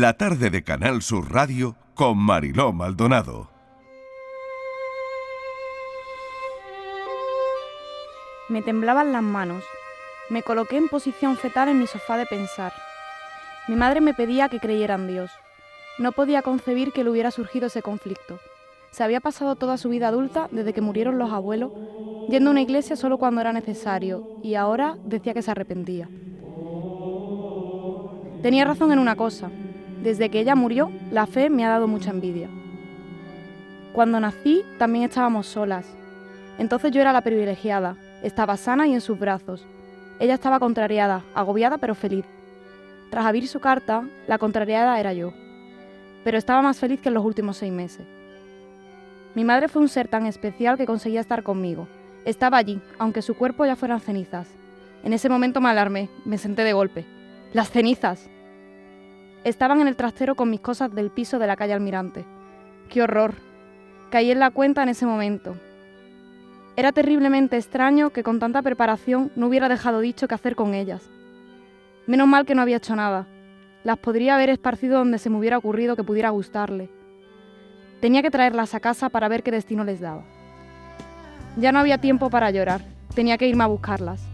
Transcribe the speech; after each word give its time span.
la 0.00 0.14
tarde 0.14 0.50
de 0.50 0.64
Canal 0.64 1.02
Sur 1.02 1.30
Radio 1.32 1.76
con 1.94 2.18
Mariló 2.18 2.72
Maldonado. 2.72 3.50
Me 8.48 8.62
temblaban 8.62 9.12
las 9.12 9.22
manos. 9.22 9.62
Me 10.30 10.42
coloqué 10.42 10.78
en 10.78 10.88
posición 10.88 11.36
fetal 11.36 11.68
en 11.68 11.78
mi 11.78 11.86
sofá 11.86 12.16
de 12.16 12.26
pensar. 12.26 12.72
Mi 13.68 13.76
madre 13.76 14.00
me 14.00 14.14
pedía 14.14 14.48
que 14.48 14.58
creyera 14.58 14.94
en 14.94 15.06
Dios. 15.06 15.30
No 15.98 16.12
podía 16.12 16.42
concebir 16.42 16.92
que 16.92 17.04
le 17.04 17.10
hubiera 17.10 17.30
surgido 17.30 17.66
ese 17.66 17.82
conflicto. 17.82 18.40
Se 18.90 19.04
había 19.04 19.20
pasado 19.20 19.54
toda 19.54 19.76
su 19.76 19.88
vida 19.90 20.08
adulta, 20.08 20.48
desde 20.50 20.72
que 20.72 20.80
murieron 20.80 21.18
los 21.18 21.30
abuelos, 21.30 21.72
yendo 22.28 22.50
a 22.50 22.52
una 22.52 22.62
iglesia 22.62 22.96
solo 22.96 23.18
cuando 23.18 23.40
era 23.40 23.52
necesario, 23.52 24.38
y 24.42 24.54
ahora 24.54 24.96
decía 25.04 25.34
que 25.34 25.42
se 25.42 25.50
arrepentía. 25.50 26.08
Tenía 28.42 28.64
razón 28.64 28.92
en 28.92 28.98
una 28.98 29.16
cosa. 29.16 29.50
Desde 30.04 30.28
que 30.28 30.38
ella 30.38 30.54
murió, 30.54 30.92
la 31.10 31.26
fe 31.26 31.48
me 31.48 31.64
ha 31.64 31.70
dado 31.70 31.88
mucha 31.88 32.10
envidia. 32.10 32.50
Cuando 33.94 34.20
nací, 34.20 34.62
también 34.78 35.06
estábamos 35.06 35.46
solas. 35.46 35.86
Entonces 36.58 36.92
yo 36.92 37.00
era 37.00 37.14
la 37.14 37.22
privilegiada, 37.22 37.96
estaba 38.22 38.58
sana 38.58 38.86
y 38.86 38.92
en 38.92 39.00
sus 39.00 39.18
brazos. 39.18 39.66
Ella 40.20 40.34
estaba 40.34 40.60
contrariada, 40.60 41.24
agobiada 41.34 41.78
pero 41.78 41.94
feliz. 41.94 42.26
Tras 43.10 43.24
abrir 43.24 43.48
su 43.48 43.60
carta, 43.60 44.06
la 44.28 44.36
contrariada 44.36 45.00
era 45.00 45.14
yo. 45.14 45.32
Pero 46.22 46.36
estaba 46.36 46.60
más 46.60 46.78
feliz 46.78 47.00
que 47.00 47.08
en 47.08 47.14
los 47.14 47.24
últimos 47.24 47.56
seis 47.56 47.72
meses. 47.72 48.06
Mi 49.34 49.42
madre 49.42 49.68
fue 49.68 49.80
un 49.80 49.88
ser 49.88 50.08
tan 50.08 50.26
especial 50.26 50.76
que 50.76 50.84
conseguía 50.84 51.22
estar 51.22 51.42
conmigo. 51.42 51.88
Estaba 52.26 52.58
allí, 52.58 52.78
aunque 52.98 53.22
su 53.22 53.34
cuerpo 53.38 53.64
ya 53.64 53.74
fueran 53.74 54.00
cenizas. 54.00 54.48
En 55.02 55.14
ese 55.14 55.30
momento 55.30 55.62
me 55.62 55.70
alarmé, 55.70 56.10
me 56.26 56.36
senté 56.36 56.62
de 56.62 56.74
golpe. 56.74 57.06
¡Las 57.54 57.70
cenizas! 57.70 58.28
Estaban 59.44 59.82
en 59.82 59.88
el 59.88 59.96
trastero 59.96 60.34
con 60.36 60.48
mis 60.48 60.60
cosas 60.60 60.94
del 60.94 61.10
piso 61.10 61.38
de 61.38 61.46
la 61.46 61.56
calle 61.56 61.74
Almirante. 61.74 62.24
¡Qué 62.88 63.02
horror! 63.02 63.34
Caí 64.10 64.30
en 64.30 64.40
la 64.40 64.50
cuenta 64.50 64.82
en 64.82 64.88
ese 64.88 65.04
momento. 65.04 65.56
Era 66.76 66.92
terriblemente 66.92 67.58
extraño 67.58 68.08
que 68.08 68.22
con 68.22 68.38
tanta 68.38 68.62
preparación 68.62 69.30
no 69.36 69.46
hubiera 69.46 69.68
dejado 69.68 70.00
dicho 70.00 70.26
qué 70.28 70.34
hacer 70.34 70.56
con 70.56 70.72
ellas. 70.72 71.10
Menos 72.06 72.26
mal 72.26 72.46
que 72.46 72.54
no 72.54 72.62
había 72.62 72.78
hecho 72.78 72.96
nada. 72.96 73.26
Las 73.84 73.98
podría 73.98 74.36
haber 74.36 74.48
esparcido 74.48 74.98
donde 74.98 75.18
se 75.18 75.28
me 75.28 75.36
hubiera 75.36 75.58
ocurrido 75.58 75.94
que 75.94 76.04
pudiera 76.04 76.30
gustarle. 76.30 76.88
Tenía 78.00 78.22
que 78.22 78.30
traerlas 78.30 78.74
a 78.74 78.80
casa 78.80 79.10
para 79.10 79.28
ver 79.28 79.42
qué 79.42 79.50
destino 79.50 79.84
les 79.84 80.00
daba. 80.00 80.24
Ya 81.58 81.70
no 81.70 81.80
había 81.80 81.98
tiempo 81.98 82.30
para 82.30 82.50
llorar, 82.50 82.80
tenía 83.14 83.36
que 83.36 83.46
irme 83.46 83.64
a 83.64 83.68
buscarlas. 83.68 84.33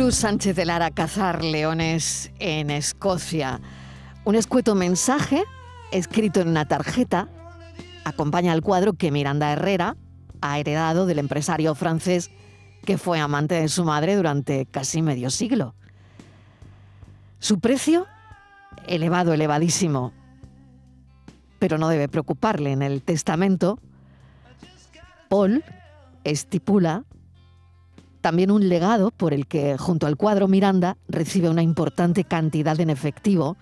Cruz 0.00 0.14
Sánchez 0.14 0.56
de 0.56 0.64
Lara 0.64 0.90
cazar 0.90 1.44
leones 1.44 2.32
en 2.38 2.70
Escocia. 2.70 3.60
Un 4.24 4.34
escueto 4.34 4.74
mensaje 4.74 5.44
escrito 5.92 6.40
en 6.40 6.48
una 6.48 6.64
tarjeta, 6.64 7.28
acompaña 8.04 8.52
al 8.52 8.62
cuadro 8.62 8.94
que 8.94 9.10
Miranda 9.10 9.52
Herrera 9.52 9.98
ha 10.40 10.58
heredado 10.58 11.04
del 11.04 11.18
empresario 11.18 11.74
francés 11.74 12.30
que 12.86 12.96
fue 12.96 13.20
amante 13.20 13.56
de 13.56 13.68
su 13.68 13.84
madre 13.84 14.16
durante 14.16 14.64
casi 14.64 15.02
medio 15.02 15.28
siglo. 15.28 15.74
Su 17.38 17.60
precio, 17.60 18.06
elevado, 18.86 19.34
elevadísimo, 19.34 20.14
pero 21.58 21.76
no 21.76 21.88
debe 21.88 22.08
preocuparle. 22.08 22.72
En 22.72 22.80
el 22.80 23.02
testamento, 23.02 23.78
Paul 25.28 25.62
estipula 26.24 27.04
también 28.20 28.50
un 28.50 28.68
legado 28.68 29.10
por 29.10 29.32
el 29.32 29.46
que, 29.46 29.76
junto 29.78 30.06
al 30.06 30.16
cuadro 30.16 30.48
Miranda, 30.48 30.96
recibe 31.08 31.48
una 31.48 31.62
importante 31.62 32.24
cantidad 32.24 32.78
en 32.80 32.90
efectivo 32.90 33.56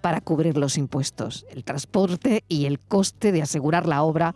para 0.00 0.20
cubrir 0.20 0.56
los 0.56 0.76
impuestos, 0.76 1.46
el 1.50 1.64
transporte 1.64 2.44
y 2.48 2.66
el 2.66 2.80
coste 2.80 3.32
de 3.32 3.42
asegurar 3.42 3.86
la 3.86 4.02
obra 4.02 4.34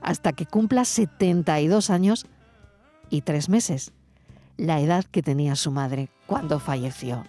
hasta 0.00 0.32
que 0.32 0.46
cumpla 0.46 0.84
72 0.84 1.90
años 1.90 2.26
y 3.10 3.22
tres 3.22 3.48
meses, 3.48 3.92
la 4.56 4.80
edad 4.80 5.04
que 5.04 5.22
tenía 5.22 5.56
su 5.56 5.70
madre 5.70 6.10
cuando 6.26 6.60
falleció. 6.60 7.24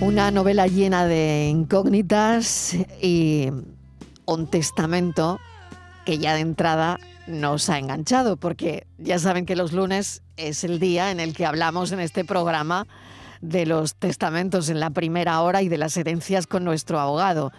Una 0.00 0.30
novela 0.30 0.68
llena 0.68 1.06
de 1.06 1.48
incógnitas 1.50 2.74
y 3.02 3.50
un 4.34 4.46
testamento 4.46 5.40
que 6.04 6.18
ya 6.18 6.34
de 6.34 6.40
entrada 6.40 6.98
nos 7.26 7.68
ha 7.70 7.78
enganchado, 7.78 8.36
porque 8.36 8.86
ya 8.98 9.18
saben 9.18 9.46
que 9.46 9.56
los 9.56 9.72
lunes 9.72 10.22
es 10.36 10.64
el 10.64 10.78
día 10.78 11.10
en 11.10 11.20
el 11.20 11.34
que 11.34 11.46
hablamos 11.46 11.92
en 11.92 12.00
este 12.00 12.24
programa 12.24 12.86
de 13.40 13.66
los 13.66 13.94
testamentos 13.94 14.68
en 14.68 14.80
la 14.80 14.90
primera 14.90 15.40
hora 15.40 15.62
y 15.62 15.68
de 15.68 15.78
las 15.78 15.96
herencias 15.96 16.46
con 16.46 16.64
nuestro 16.64 16.98
abogado. 17.00 17.52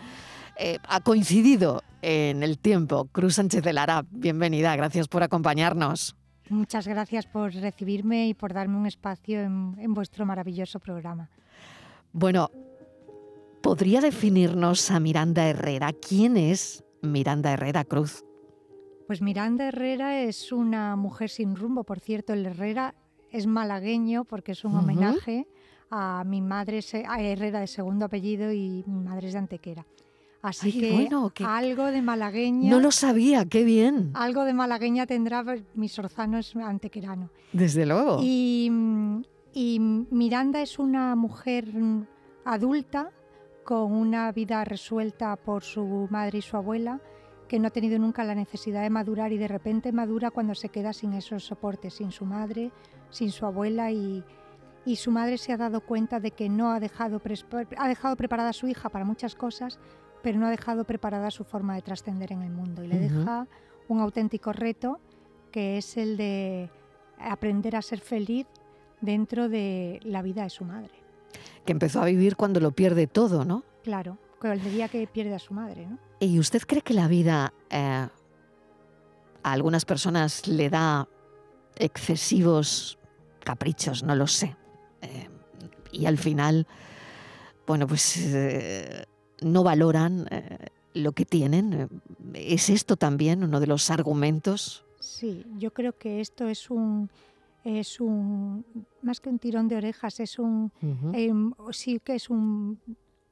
Eh, 0.57 0.77
ha 0.87 1.01
coincidido 1.01 1.83
en 2.01 2.43
el 2.43 2.59
tiempo. 2.59 3.05
Cruz 3.11 3.35
Sánchez 3.35 3.63
de 3.63 3.73
Lara, 3.73 4.05
bienvenida, 4.11 4.75
gracias 4.75 5.07
por 5.07 5.23
acompañarnos. 5.23 6.15
Muchas 6.49 6.87
gracias 6.87 7.25
por 7.27 7.53
recibirme 7.53 8.27
y 8.27 8.33
por 8.33 8.53
darme 8.53 8.77
un 8.77 8.85
espacio 8.85 9.41
en, 9.41 9.75
en 9.79 9.93
vuestro 9.93 10.25
maravilloso 10.25 10.79
programa. 10.79 11.29
Bueno, 12.11 12.49
¿podría 13.69 14.01
definirnos 14.01 14.89
a 14.89 14.99
Miranda 14.99 15.47
Herrera? 15.47 15.93
¿Quién 15.93 16.37
es 16.37 16.83
Miranda 17.03 17.53
Herrera 17.53 17.85
Cruz? 17.85 18.25
Pues 19.05 19.21
Miranda 19.21 19.67
Herrera 19.67 20.23
es 20.23 20.51
una 20.51 20.95
mujer 20.95 21.29
sin 21.29 21.55
rumbo. 21.55 21.83
Por 21.83 21.99
cierto, 21.99 22.33
el 22.33 22.47
Herrera 22.47 22.95
es 23.29 23.45
malagueño 23.45 24.25
porque 24.25 24.53
es 24.53 24.65
un 24.65 24.75
homenaje 24.75 25.45
a 25.91 26.23
mi 26.25 26.41
madre 26.41 26.79
a 27.07 27.21
Herrera 27.21 27.59
de 27.59 27.67
segundo 27.67 28.05
apellido 28.05 28.51
y 28.51 28.83
mi 28.87 29.01
madre 29.01 29.27
es 29.27 29.33
de 29.33 29.39
Antequera. 29.39 29.85
Así 30.41 30.71
que, 30.71 31.07
algo 31.45 31.85
de 31.91 32.01
malagueña. 32.01 32.71
No 32.71 32.79
lo 32.79 32.89
sabía, 32.89 33.45
qué 33.45 33.63
bien. 33.63 34.09
Algo 34.15 34.45
de 34.45 34.53
malagueña 34.55 35.05
tendrá, 35.05 35.45
mi 35.75 35.89
sorzano 35.89 36.39
es 36.39 36.55
antequerano. 36.55 37.29
Desde 37.53 37.85
luego. 37.85 38.17
Y, 38.23 38.71
y 39.53 39.79
Miranda 39.79 40.59
es 40.59 40.79
una 40.79 41.15
mujer 41.15 41.71
adulta 42.45 43.11
con 43.69 43.91
una 43.91 44.31
vida 44.31 44.65
resuelta 44.65 45.35
por 45.35 45.61
su 45.61 46.07
madre 46.09 46.39
y 46.39 46.41
su 46.41 46.57
abuela 46.57 46.99
que 47.47 47.59
no 47.59 47.67
ha 47.67 47.69
tenido 47.69 47.99
nunca 47.99 48.23
la 48.23 48.33
necesidad 48.33 48.81
de 48.81 48.89
madurar 48.89 49.31
y 49.31 49.37
de 49.37 49.47
repente 49.47 49.91
madura 49.91 50.31
cuando 50.31 50.55
se 50.55 50.69
queda 50.69 50.91
sin 50.91 51.13
esos 51.13 51.43
soportes, 51.43 51.93
sin 51.93 52.11
su 52.11 52.25
madre, 52.25 52.71
sin 53.11 53.29
su 53.31 53.45
abuela 53.45 53.91
y, 53.91 54.23
su 54.95 55.11
madre 55.11 55.37
se 55.37 55.53
ha 55.53 55.57
dado 55.57 55.81
cuenta 55.81 56.19
de 56.19 56.31
que 56.31 56.49
no 56.49 56.71
ha 56.71 56.79
dejado, 56.79 57.21
ha 57.77 57.87
dejado 57.87 58.15
preparada 58.15 58.49
a 58.49 58.53
su 58.53 58.67
hija 58.67 58.89
para 58.89 59.05
muchas 59.05 59.35
cosas, 59.35 59.77
pero 60.23 60.39
no 60.39 60.47
ha 60.47 60.49
dejado 60.49 60.83
preparada 60.83 61.29
su 61.29 61.43
forma 61.43 61.75
de 61.75 61.83
trascender 61.83 62.31
en 62.31 62.41
el 62.41 62.49
mundo 62.49 62.83
y 62.83 62.87
le 62.87 62.97
deja 62.97 63.45
un 63.87 63.99
auténtico 63.99 64.51
reto 64.51 64.99
que 65.51 65.77
es 65.77 65.95
el 65.95 66.17
de 66.17 66.71
aprender 67.19 67.75
a 67.75 67.83
ser 67.83 67.99
feliz 67.99 68.47
dentro 68.99 69.47
de 69.47 69.99
la 70.01 70.23
vida 70.23 70.41
de 70.41 70.49
su 70.49 70.65
madre. 70.65 70.98
Que 71.65 71.71
empezó 71.71 72.01
a 72.01 72.05
vivir 72.05 72.35
cuando 72.35 72.59
lo 72.59 72.71
pierde 72.71 73.07
todo, 73.07 73.45
¿no? 73.45 73.63
Claro, 73.83 74.17
el 74.43 74.63
día 74.63 74.87
que 74.87 75.05
pierde 75.07 75.35
a 75.35 75.39
su 75.39 75.53
madre, 75.53 75.87
¿no? 75.87 75.97
¿Y 76.19 76.39
usted 76.39 76.61
cree 76.65 76.81
que 76.81 76.93
la 76.93 77.07
vida 77.07 77.53
eh, 77.69 78.07
a 79.43 79.51
algunas 79.51 79.85
personas 79.85 80.47
le 80.47 80.69
da 80.69 81.07
excesivos 81.75 82.97
caprichos? 83.43 84.03
No 84.03 84.15
lo 84.15 84.27
sé. 84.27 84.55
Eh, 85.01 85.29
y 85.91 86.05
al 86.05 86.17
final, 86.17 86.67
bueno, 87.65 87.87
pues 87.87 88.17
eh, 88.17 89.05
no 89.41 89.63
valoran 89.63 90.27
lo 90.93 91.11
que 91.13 91.25
tienen. 91.25 91.89
¿Es 92.33 92.69
esto 92.69 92.95
también 92.95 93.43
uno 93.43 93.59
de 93.59 93.67
los 93.67 93.89
argumentos? 93.89 94.85
Sí, 94.99 95.45
yo 95.57 95.71
creo 95.71 95.97
que 95.97 96.19
esto 96.19 96.47
es 96.47 96.69
un 96.69 97.09
es 97.63 97.99
un 97.99 98.65
más 99.01 99.19
que 99.19 99.29
un 99.29 99.39
tirón 99.39 99.67
de 99.67 99.77
orejas, 99.77 100.19
es 100.19 100.39
un 100.39 100.71
em, 101.13 101.53
sí 101.71 101.99
que 101.99 102.15
es 102.15 102.29
un, 102.29 102.79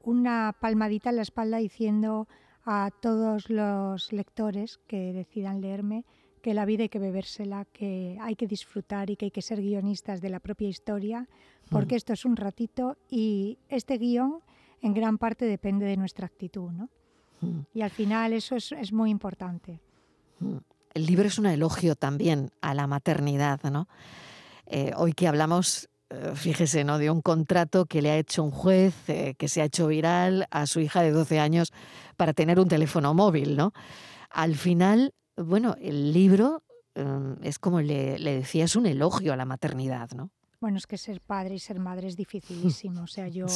una 0.02 0.54
palmadita 0.60 1.10
en 1.10 1.16
la 1.16 1.22
espalda 1.22 1.58
diciendo 1.58 2.28
a 2.64 2.90
todos 3.00 3.48
los 3.48 4.12
lectores 4.12 4.78
que 4.86 5.12
decidan 5.12 5.60
leerme 5.60 6.04
que 6.42 6.54
la 6.54 6.64
vida 6.64 6.82
hay 6.82 6.88
que 6.88 6.98
bebérsela, 6.98 7.64
que 7.66 8.16
hay 8.20 8.36
que 8.36 8.46
disfrutar 8.46 9.10
y 9.10 9.16
que 9.16 9.26
hay 9.26 9.30
que 9.30 9.42
ser 9.42 9.60
guionistas 9.60 10.20
de 10.20 10.30
la 10.30 10.40
propia 10.40 10.68
historia, 10.68 11.28
porque 11.70 11.96
esto 11.96 12.12
es 12.12 12.24
un 12.24 12.36
ratito 12.36 12.96
y 13.10 13.58
este 13.68 13.98
guion 13.98 14.40
en 14.80 14.94
gran 14.94 15.18
parte 15.18 15.44
depende 15.44 15.86
de 15.86 15.96
nuestra 15.96 16.26
actitud, 16.26 16.70
¿no? 16.70 16.88
Y 17.72 17.82
al 17.82 17.90
final 17.90 18.32
eso 18.32 18.56
es, 18.56 18.92
muy 18.92 19.10
importante. 19.10 19.80
El 20.98 21.06
libro 21.06 21.28
es 21.28 21.38
un 21.38 21.46
elogio 21.46 21.94
también 21.94 22.50
a 22.60 22.74
la 22.74 22.88
maternidad, 22.88 23.62
¿no? 23.70 23.88
Eh, 24.66 24.90
hoy 24.96 25.12
que 25.12 25.28
hablamos, 25.28 25.88
eh, 26.10 26.32
fíjese, 26.34 26.82
¿no? 26.82 26.98
De 26.98 27.08
un 27.08 27.22
contrato 27.22 27.86
que 27.86 28.02
le 28.02 28.10
ha 28.10 28.18
hecho 28.18 28.42
un 28.42 28.50
juez, 28.50 29.08
eh, 29.08 29.34
que 29.38 29.46
se 29.46 29.62
ha 29.62 29.64
hecho 29.64 29.86
viral 29.86 30.48
a 30.50 30.66
su 30.66 30.80
hija 30.80 31.00
de 31.02 31.12
12 31.12 31.38
años 31.38 31.72
para 32.16 32.32
tener 32.32 32.58
un 32.58 32.66
teléfono 32.66 33.14
móvil, 33.14 33.56
¿no? 33.56 33.72
Al 34.28 34.56
final, 34.56 35.14
bueno, 35.36 35.76
el 35.80 36.12
libro 36.12 36.64
em, 36.96 37.36
es 37.42 37.60
como 37.60 37.80
le, 37.80 38.18
le 38.18 38.34
decía, 38.34 38.64
es 38.64 38.74
un 38.74 38.86
elogio 38.86 39.32
a 39.32 39.36
la 39.36 39.44
maternidad, 39.44 40.10
¿no? 40.10 40.32
Bueno, 40.60 40.78
es 40.78 40.88
que 40.88 40.98
ser 40.98 41.20
padre 41.20 41.54
y 41.54 41.58
ser 41.60 41.78
madre 41.78 42.08
es 42.08 42.16
dificilísimo. 42.16 43.02
O 43.02 43.06
sea, 43.06 43.28
yo 43.28 43.46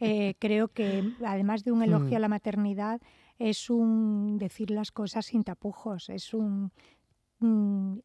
eh, 0.00 0.34
creo 0.38 0.68
que 0.68 1.12
además 1.24 1.64
de 1.64 1.72
un 1.72 1.82
elogio 1.82 2.12
mm. 2.12 2.16
a 2.16 2.20
la 2.20 2.28
maternidad, 2.28 3.00
es 3.38 3.70
un 3.70 4.38
decir 4.38 4.70
las 4.70 4.92
cosas 4.92 5.26
sin 5.26 5.44
tapujos, 5.44 6.08
es 6.08 6.32
un, 6.34 6.72
un, 7.40 8.02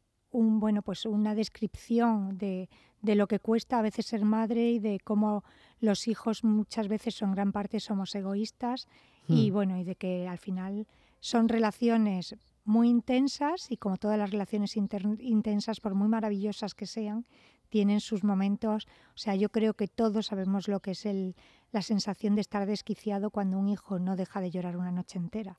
bueno, 0.60 0.82
pues 0.82 1.06
una 1.06 1.34
descripción 1.34 2.36
de, 2.36 2.68
de, 3.00 3.14
lo 3.14 3.26
que 3.26 3.40
cuesta 3.40 3.78
a 3.78 3.82
veces 3.82 4.06
ser 4.06 4.24
madre 4.24 4.70
y 4.70 4.78
de 4.78 5.00
cómo 5.00 5.44
los 5.80 6.08
hijos 6.08 6.44
muchas 6.44 6.88
veces 6.88 7.20
en 7.22 7.32
gran 7.32 7.52
parte 7.52 7.80
somos 7.80 8.14
egoístas 8.14 8.88
y 9.28 9.50
mm. 9.50 9.54
bueno, 9.54 9.78
y 9.78 9.84
de 9.84 9.94
que 9.94 10.28
al 10.28 10.38
final 10.38 10.86
son 11.20 11.48
relaciones 11.48 12.36
muy 12.64 12.88
intensas 12.88 13.70
y 13.70 13.76
como 13.76 13.96
todas 13.96 14.18
las 14.18 14.30
relaciones 14.30 14.76
intensas, 14.76 15.80
por 15.80 15.94
muy 15.94 16.08
maravillosas 16.08 16.74
que 16.74 16.86
sean, 16.86 17.26
tienen 17.68 18.00
sus 18.00 18.22
momentos. 18.22 18.86
O 19.14 19.18
sea, 19.18 19.34
yo 19.34 19.48
creo 19.48 19.74
que 19.74 19.88
todos 19.88 20.26
sabemos 20.26 20.68
lo 20.68 20.80
que 20.80 20.92
es 20.92 21.06
el, 21.06 21.34
la 21.72 21.82
sensación 21.82 22.34
de 22.34 22.42
estar 22.42 22.66
desquiciado 22.66 23.30
cuando 23.30 23.58
un 23.58 23.68
hijo 23.68 23.98
no 23.98 24.16
deja 24.16 24.40
de 24.40 24.50
llorar 24.50 24.76
una 24.76 24.92
noche 24.92 25.18
entera. 25.18 25.58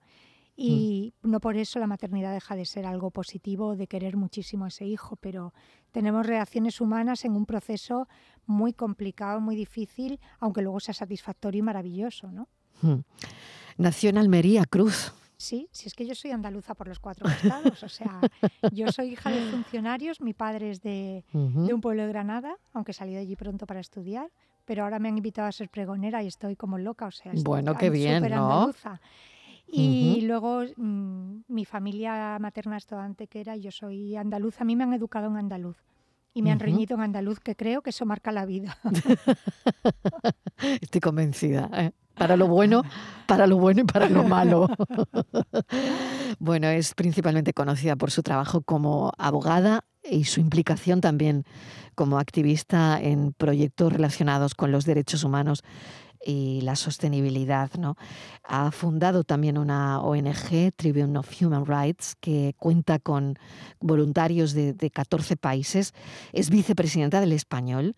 Y 0.56 1.14
mm. 1.24 1.32
no 1.32 1.40
por 1.40 1.58
eso 1.58 1.80
la 1.80 1.88
maternidad 1.88 2.32
deja 2.32 2.56
de 2.56 2.66
ser 2.66 2.86
algo 2.86 3.10
positivo, 3.10 3.76
de 3.76 3.88
querer 3.88 4.16
muchísimo 4.16 4.66
a 4.66 4.68
ese 4.68 4.86
hijo, 4.86 5.16
pero 5.16 5.54
tenemos 5.92 6.26
reacciones 6.26 6.80
humanas 6.80 7.26
en 7.26 7.36
un 7.36 7.46
proceso 7.46 8.08
muy 8.46 8.74
complicado, 8.74 9.42
muy 9.42 9.56
difícil, 9.56 10.20
aunque 10.40 10.62
luego 10.62 10.80
sea 10.80 10.94
satisfactorio 10.94 11.60
y 11.60 11.64
maravilloso, 11.64 12.32
¿no? 12.32 12.48
Mm. 12.82 13.00
Nació 13.78 14.12
en 14.12 14.20
Almería, 14.20 14.66
Cruz. 14.66 15.14
Sí, 15.38 15.68
si 15.72 15.88
es 15.88 15.94
que 15.94 16.06
yo 16.06 16.16
soy 16.16 16.32
andaluza 16.32 16.74
por 16.74 16.88
los 16.88 17.00
cuatro 17.00 17.28
estados. 17.28 17.84
O 17.84 17.90
sea, 17.90 18.22
yo 18.72 18.92
soy 18.92 19.10
hija 19.10 19.30
de 19.30 19.42
funcionarios, 19.52 20.22
mi 20.22 20.34
padre 20.34 20.70
es 20.70 20.82
de, 20.82 21.26
un 21.34 21.82
pueblo 21.82 22.04
de 22.04 22.10
Granada, 22.10 22.56
aunque 22.72 22.94
salí 22.94 23.14
de 23.14 23.20
allí 23.20 23.36
pronto 23.36 23.66
para 23.66 23.80
estudiar, 23.80 24.32
pero 24.66 24.84
ahora 24.84 25.00
me 25.00 25.10
han 25.10 25.18
invitado 25.18 25.48
a 25.48 25.52
ser 25.52 25.70
pregonera 25.70 26.24
y 26.24 26.28
estoy 26.28 26.56
como 26.56 26.78
loca, 26.78 27.08
o 27.08 27.12
sea, 27.12 27.32
estoy 27.32 27.44
bueno, 27.44 27.76
qué 27.76 27.90
bien, 27.90 28.24
¿no? 28.30 28.52
andaluza. 28.52 29.02
Y 29.66 30.22
luego 30.22 30.62
mm, 30.78 31.42
mi 31.48 31.66
familia 31.66 32.38
materna 32.40 32.78
es 32.78 32.86
toda 32.86 33.06
antequera, 33.06 33.56
yo 33.56 33.72
soy 33.72 34.16
andaluza, 34.16 34.62
a 34.62 34.66
mí 34.66 34.76
me 34.76 34.84
han 34.84 34.94
educado 34.94 35.28
en 35.28 35.38
andaluz 35.38 35.78
y 36.34 36.42
me 36.42 36.52
han 36.52 36.60
reñido 36.60 36.96
en 36.96 37.02
andaluz, 37.02 37.40
que 37.40 37.56
creo 37.56 37.82
que 37.82 37.92
eso 37.92 38.06
marca 38.06 38.32
la 38.32 38.46
vida. 38.46 38.78
Estoy 40.82 41.02
convencida. 41.02 41.70
¿eh? 41.74 41.92
para 42.16 42.38
lo 42.38 42.48
bueno, 42.48 42.84
para 43.28 43.48
lo 43.48 43.58
bueno 43.58 43.82
y 43.82 43.84
para 43.86 44.10
lo 44.10 44.24
malo. 44.24 44.68
bueno, 46.40 46.68
es 46.68 46.94
principalmente 46.94 47.54
conocida 47.54 47.96
por 47.96 48.12
su 48.12 48.24
trabajo 48.24 48.62
como 48.62 49.12
abogada 49.18 49.86
y 50.04 50.26
su 50.26 50.40
implicación 50.40 51.02
también 51.02 51.46
como 51.96 52.20
activista 52.20 53.00
en 53.02 53.34
proyectos 53.34 53.94
relacionados 53.94 54.56
con 54.56 54.72
los 54.72 54.86
derechos 54.86 55.24
humanos 55.24 55.64
y 56.26 56.62
la 56.62 56.76
sostenibilidad. 56.76 57.72
¿no? 57.78 57.96
Ha 58.44 58.72
fundado 58.72 59.24
también 59.24 59.58
una 59.58 60.02
ONG, 60.02 60.74
Tribune 60.76 61.18
of 61.18 61.30
Human 61.42 61.66
Rights, 61.66 62.16
que 62.20 62.54
cuenta 62.58 63.00
con 63.00 63.38
voluntarios 63.80 64.54
de, 64.54 64.74
de 64.74 64.90
14 64.90 65.38
países. 65.38 65.94
Es 66.32 66.50
vicepresidenta 66.50 67.20
del 67.20 67.34
Español. 67.34 67.96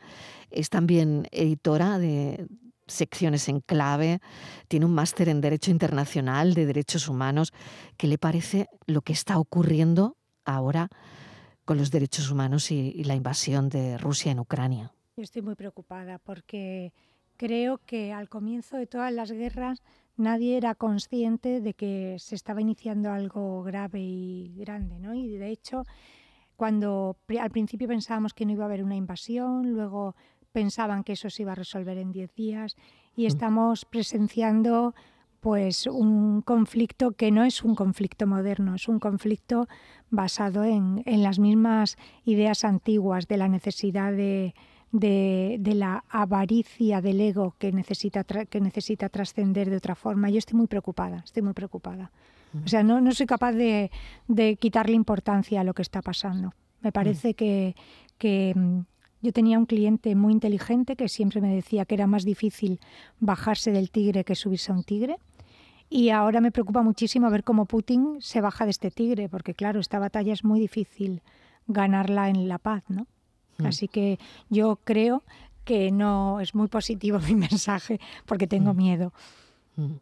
Es 0.49 0.69
también 0.69 1.27
editora 1.31 1.99
de, 1.99 2.47
secciones 2.87 3.49
en 3.49 3.61
clave, 3.61 4.19
tiene 4.67 4.85
un 4.85 4.93
máster 4.93 5.29
en 5.29 5.41
Derecho 5.41 5.71
Internacional 5.71 6.53
de 6.53 6.65
Derechos 6.65 7.07
Humanos. 7.07 7.51
¿Qué 7.97 8.07
le 8.07 8.17
parece 8.17 8.67
lo 8.85 9.01
que 9.01 9.13
está 9.13 9.39
ocurriendo 9.39 10.17
ahora 10.45 10.89
con 11.65 11.77
los 11.77 11.91
derechos 11.91 12.31
humanos 12.31 12.71
y, 12.71 13.03
la 13.03 13.15
invasión 13.15 13.69
de 13.69 13.97
Rusia 13.97 14.31
en 14.31 14.39
Ucrania? 14.39 14.93
Yo 15.17 15.23
estoy 15.23 15.41
muy 15.41 15.55
preocupada 15.55 16.19
porque 16.19 16.93
creo 17.37 17.79
que 17.79 18.13
al 18.13 18.29
comienzo 18.29 18.77
de 18.77 18.87
todas 18.87 19.11
las 19.11 19.31
guerras 19.31 19.81
nadie 20.15 20.57
era 20.57 20.75
consciente 20.75 21.59
de 21.61 21.73
que 21.73 22.17
se 22.19 22.35
estaba 22.35 22.61
iniciando 22.61 23.11
algo 23.11 23.63
grave 23.63 23.99
y 23.99 24.53
grande, 24.55 24.99
¿no? 24.99 25.13
Y 25.13 25.37
de 25.37 25.49
hecho, 25.49 25.83
cuando 26.55 27.17
al 27.39 27.51
principio 27.51 27.87
pensábamos 27.87 28.33
que 28.33 28.45
no 28.45 28.53
iba 28.53 28.63
a 28.63 28.67
haber 28.67 28.83
una 28.83 28.95
invasión, 28.95 29.71
luego 29.71 30.15
pensaban 30.51 31.03
que 31.03 31.13
eso 31.13 31.29
se 31.29 31.41
iba 31.41 31.51
a 31.51 31.55
resolver 31.55 31.97
en 31.97 32.11
10 32.11 32.33
días 32.33 32.75
y 33.15 33.25
estamos 33.25 33.85
presenciando 33.85 34.93
pues 35.45 35.85
un 35.85 36.41
conflicto 36.41 37.11
que 37.11 37.29
no 37.29 37.43
es 37.43 37.63
un 37.63 37.75
conflicto 37.75 38.25
moderno, 38.25 38.73
es 38.73 38.87
un 38.87 38.97
conflicto 38.97 39.67
basado 40.09 40.63
en, 40.63 41.03
las 41.05 41.37
mismas 41.37 41.97
ideas 42.25 42.65
antiguas 42.65 43.27
de 43.27 43.37
la 43.37 43.47
necesidad 43.47 44.11
de, 44.11 44.55
la 44.91 46.03
avaricia 46.09 46.99
del 46.99 47.21
ego 47.21 47.53
que 47.59 47.71
necesita, 47.71 48.23
que 48.23 48.59
necesita 48.59 49.07
trascender 49.09 49.69
de 49.69 49.77
otra 49.77 49.93
forma. 49.93 50.31
Yo 50.31 50.39
estoy 50.39 50.57
muy 50.57 50.65
preocupada, 50.65 51.21
estoy 51.23 51.43
muy 51.43 51.53
preocupada. 51.53 52.11
O 52.65 52.67
sea, 52.67 52.81
no, 52.81 52.99
no 52.99 53.11
soy 53.11 53.27
capaz 53.27 53.51
de, 53.51 53.91
quitarle 54.59 54.95
importancia 54.95 55.61
a 55.61 55.63
lo 55.63 55.75
que 55.75 55.83
está 55.83 56.01
pasando. 56.01 56.55
Me 56.81 56.91
parece 56.91 57.35
que, 57.35 57.75
que, 58.17 58.55
yo 59.21 59.31
tenía 59.31 59.59
un 59.59 59.67
cliente 59.67 60.15
muy 60.15 60.33
inteligente 60.33 60.95
que 60.95 61.07
siempre 61.07 61.39
me 61.39 61.53
decía 61.53 61.85
que 61.85 61.93
era 61.93 62.07
más 62.07 62.25
difícil 62.25 62.79
bajarse 63.19 63.71
del 63.71 63.91
tigre 63.91 64.23
que 64.23 64.33
subirse 64.33 64.71
a 64.71 64.75
un 64.75 64.83
tigre. 64.83 65.17
Y 65.95 66.09
ahora 66.09 66.41
me 66.41 66.51
preocupa 66.51 66.81
muchísimo 66.81 67.29
ver 67.29 67.45
cómo 67.45 67.67
Putin 67.67 68.17
se 68.19 68.41
baja 68.41 68.65
de 68.65 68.71
este 68.71 68.91
tigre, 68.91 69.29
porque 69.29 69.53
claro, 69.53 69.79
esta 69.79 69.97
batalla 69.97 70.33
es 70.33 70.43
muy 70.43 70.59
difícil 70.59 71.21
ganarla 71.67 72.27
en 72.27 72.49
la 72.49 72.57
paz, 72.57 72.83
¿no? 72.89 73.07
Hmm. 73.57 73.67
Así 73.67 73.87
que 73.87 74.19
yo 74.49 74.77
creo 74.83 75.23
que 75.63 75.91
no 75.91 76.41
es 76.41 76.53
muy 76.53 76.67
positivo 76.67 77.19
mi 77.25 77.35
mensaje 77.35 78.01
porque 78.25 78.45
tengo 78.45 78.73
hmm. 78.73 78.77
miedo. 78.77 79.13
Hmm. 79.77 79.93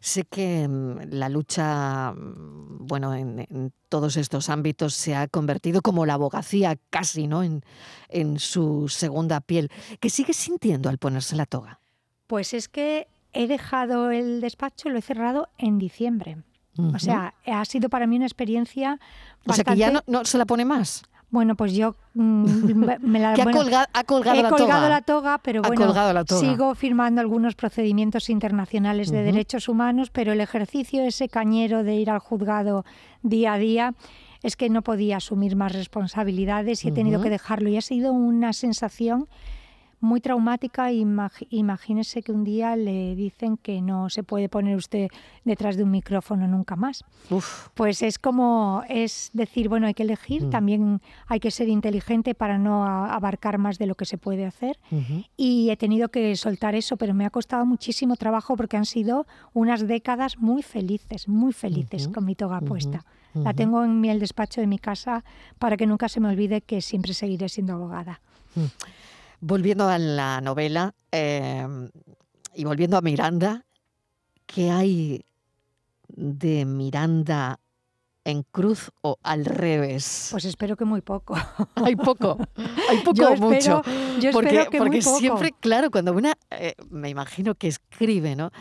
Sé 0.00 0.24
que 0.24 0.66
mm, 0.66 1.00
la 1.10 1.28
lucha, 1.28 2.12
mm, 2.12 2.86
bueno, 2.86 3.14
en, 3.14 3.70
todos 3.90 4.16
estos 4.16 4.48
ámbitos 4.48 4.94
se 4.94 5.14
ha 5.14 5.28
convertido 5.28 5.82
como 5.82 6.06
la 6.06 6.14
abogacía 6.14 6.78
casi, 6.88 7.26
¿no? 7.26 7.42
En, 7.42 7.62
en 8.08 8.38
su 8.38 8.88
segunda 8.88 9.42
piel. 9.42 9.70
¿Qué 10.00 10.08
sigues 10.08 10.38
sintiendo 10.38 10.88
al 10.88 10.96
ponerse 10.96 11.36
la 11.36 11.44
toga? 11.44 11.80
Pues 12.28 12.54
es 12.54 12.66
que 12.66 13.08
he 13.32 13.46
dejado 13.46 14.10
el 14.10 14.40
despacho, 14.40 14.88
lo 14.88 14.98
he 14.98 15.02
cerrado 15.02 15.48
en 15.58 15.78
diciembre. 15.78 16.38
O 16.78 16.98
sea, 16.98 17.34
ha 17.46 17.64
sido 17.66 17.90
para 17.90 18.06
mí 18.06 18.16
una 18.16 18.24
experiencia. 18.24 18.98
O 19.46 19.52
sea, 19.52 19.62
que 19.64 19.76
ya 19.76 19.90
no, 19.90 20.00
no, 20.06 20.24
se 20.24 20.38
la 20.38 20.46
pone 20.46 20.64
más. 20.64 21.02
Bueno, 21.32 21.54
pues 21.54 21.72
yo 21.72 21.96
mm, 22.12 22.74
me 23.00 23.18
la, 23.18 23.32
ha, 23.32 23.36
colgado, 23.36 23.86
he 23.94 24.42
la 24.42 24.50
colgado 24.50 24.56
toga. 24.56 24.88
la 24.88 25.00
toga, 25.00 25.38
pero 25.38 25.62
bueno, 25.62 25.94
sigo 26.26 26.74
firmando 26.74 27.22
algunos 27.22 27.54
procedimientos 27.54 28.28
internacionales 28.28 29.10
de 29.10 29.22
derechos 29.22 29.68
humanos, 29.68 30.10
pero 30.10 30.32
el 30.32 30.42
ejercicio 30.42 31.02
ese 31.02 31.30
cañero 31.30 31.84
de 31.84 31.94
ir 31.94 32.10
al 32.10 32.18
juzgado 32.18 32.84
día 33.22 33.54
a 33.54 33.58
día 33.58 33.94
es 34.42 34.56
que 34.56 34.68
no 34.68 34.82
podía 34.82 35.16
asumir 35.16 35.56
más 35.56 35.72
responsabilidades 35.72 36.84
y 36.84 36.88
he 36.88 36.92
tenido 36.92 37.22
que 37.22 37.30
dejarlo 37.30 37.70
y 37.70 37.78
ha 37.78 37.82
sido 37.82 38.12
una 38.12 38.52
sensación 38.52 39.26
muy 40.02 40.20
traumática. 40.20 40.90
imagínese 40.92 42.22
que 42.22 42.32
un 42.32 42.44
día 42.44 42.76
le 42.76 43.14
dicen 43.14 43.56
que 43.56 43.80
no 43.80 44.10
se 44.10 44.22
puede 44.22 44.48
poner 44.48 44.76
usted 44.76 45.08
detrás 45.44 45.76
de 45.76 45.84
un 45.84 45.90
micrófono 45.90 46.46
nunca 46.48 46.76
más. 46.76 47.04
Pues 47.74 48.02
es 48.02 48.18
como, 48.18 48.82
es 48.88 49.30
decir, 49.32 49.68
bueno, 49.68 49.86
hay 49.86 49.94
que 49.94 50.02
elegir, 50.02 50.46
mm. 50.46 50.50
también 50.50 51.00
hay 51.28 51.40
que 51.40 51.50
ser 51.50 51.68
inteligente 51.68 52.34
para 52.34 52.58
no 52.58 52.84
abarcar 52.84 53.58
más 53.58 53.78
de 53.78 53.86
lo 53.86 53.94
que 53.94 54.04
se 54.04 54.18
puede 54.18 54.44
hacer. 54.44 54.78
Y 55.36 55.70
he 55.70 55.76
tenido 55.76 56.08
que 56.10 56.34
soltar 56.36 56.74
eso, 56.74 56.96
pero 56.96 57.14
me 57.14 57.24
ha 57.24 57.30
costado 57.30 57.64
muchísimo 57.64 58.16
trabajo 58.16 58.56
porque 58.56 58.76
han 58.76 58.86
sido 58.86 59.26
unas 59.54 59.86
décadas 59.86 60.38
muy 60.38 60.62
felices, 60.62 61.28
muy 61.28 61.52
felices 61.52 62.08
con 62.08 62.24
mi 62.24 62.34
toga 62.34 62.60
puesta. 62.60 63.04
La 63.34 63.54
tengo 63.54 63.84
en 63.84 64.04
el 64.04 64.18
despacho 64.18 64.60
de 64.60 64.66
mi 64.66 64.78
casa 64.78 65.24
para 65.58 65.76
que 65.76 65.86
nunca 65.86 66.08
se 66.08 66.20
me 66.20 66.28
olvide 66.28 66.60
que 66.60 66.82
siempre 66.82 67.14
seguiré 67.14 67.48
siendo 67.48 67.74
abogada. 67.74 68.20
Volviendo 69.44 69.88
a 69.88 69.98
la 69.98 70.40
novela 70.40 70.94
em, 71.10 71.90
y 72.54 72.62
volviendo 72.62 72.96
a 72.96 73.00
Miranda, 73.00 73.66
¿qué 74.46 74.70
hay 74.70 75.24
de 76.06 76.64
Miranda 76.64 77.58
en 78.24 78.44
cruz 78.44 78.92
o 79.02 79.18
al 79.20 79.44
revés? 79.44 80.28
Pues 80.30 80.44
espero 80.44 80.76
que 80.76 80.84
muy 80.84 81.00
poco. 81.00 81.34
Hay 81.74 81.96
poco, 81.96 82.38
hay 82.88 82.98
poco 83.04 83.26
o 83.26 83.36
mucho. 83.36 83.82
Yo 84.20 84.30
porque 84.30 84.50
espero 84.50 84.70
que 84.70 84.78
porque 84.78 84.96
muy 84.98 85.02
poco. 85.02 85.18
siempre, 85.18 85.50
claro, 85.58 85.90
cuando 85.90 86.12
una, 86.12 86.34
eh, 86.50 86.74
me 86.90 87.08
imagino 87.08 87.56
que 87.56 87.66
escribe, 87.66 88.36
¿no? 88.36 88.52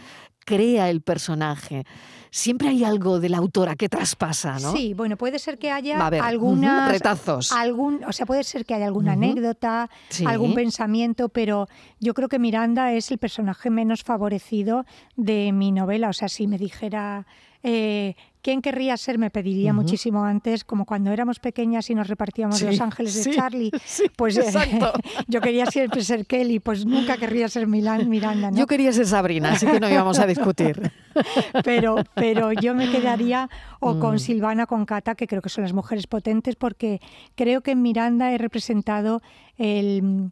crea 0.45 0.89
el 0.89 1.01
personaje. 1.01 1.85
Siempre 2.33 2.69
hay 2.69 2.85
algo 2.85 3.19
de 3.19 3.27
la 3.27 3.37
autora 3.39 3.75
que 3.75 3.89
traspasa, 3.89 4.53
¿no? 4.59 4.71
Sí, 4.71 4.93
bueno, 4.93 5.17
puede 5.17 5.37
ser 5.37 5.57
que 5.57 5.69
haya 5.69 5.99
haber, 5.99 6.21
algunas 6.21 6.89
retazos. 6.89 7.51
algún, 7.51 8.05
o 8.05 8.13
sea, 8.13 8.25
puede 8.25 8.45
ser 8.45 8.65
que 8.65 8.73
haya 8.73 8.85
alguna 8.85 9.11
anécdota, 9.13 9.89
Sí. 10.07 10.25
algún 10.25 10.53
pensamiento, 10.55 11.27
pero 11.27 11.67
yo 11.99 12.13
creo 12.13 12.29
que 12.29 12.39
Miranda 12.39 12.93
es 12.93 13.11
el 13.11 13.17
personaje 13.17 13.69
menos 13.69 14.03
favorecido 14.03 14.85
de 15.17 15.51
mi 15.51 15.73
novela. 15.73 16.07
O 16.07 16.13
sea, 16.13 16.29
si 16.29 16.47
me 16.47 16.57
dijera 16.57 17.27
eh, 17.63 18.15
quién 18.41 18.61
querría 18.63 18.97
ser, 18.97 19.19
me 19.19 19.29
pediría 19.29 19.71
muchísimo 19.71 20.23
antes, 20.23 20.63
como 20.63 20.85
cuando 20.85 21.11
éramos 21.11 21.37
pequeñas 21.39 21.91
y 21.91 21.95
nos 21.95 22.07
repartíamos 22.07 22.57
Sí, 22.57 22.65
los 22.65 22.81
ángeles 22.81 23.23
de 23.23 23.31
Charlie. 23.35 23.71
sí, 23.85 24.05
Pues 24.15 24.35
eh, 24.37 24.43
yo 25.27 25.41
quería 25.41 25.67
siempre 25.67 26.03
ser 26.03 26.25
Kelly, 26.25 26.59
pues 26.59 26.85
nunca 26.87 27.17
querría 27.17 27.47
ser 27.49 27.67
Milan, 27.67 28.09
Miranda, 28.09 28.49
¿no? 28.49 28.57
Yo 28.57 28.65
quería 28.65 28.91
ser 28.93 29.05
Sabrina, 29.05 29.51
así 29.51 29.67
que 29.67 29.79
no 29.79 29.87
íbamos 29.89 30.17
a 30.17 30.25
discutir. 30.25 30.91
pero, 31.63 31.97
pero 32.21 32.51
yo 32.53 32.75
me 32.75 32.91
quedaría 32.91 33.49
o 33.79 33.93
Mm. 33.95 33.99
con 33.99 34.19
Silvana 34.19 34.65
o 34.65 34.67
con 34.67 34.85
Cata, 34.85 35.15
que 35.15 35.25
creo 35.25 35.41
que 35.41 35.49
son 35.49 35.63
las 35.63 35.73
mujeres 35.73 36.05
potentes, 36.05 36.55
porque 36.55 37.01
creo 37.35 37.61
que 37.61 37.71
en 37.71 37.81
Miranda 37.81 38.31
he 38.31 38.37
representado 38.37 39.21
el, 39.57 40.29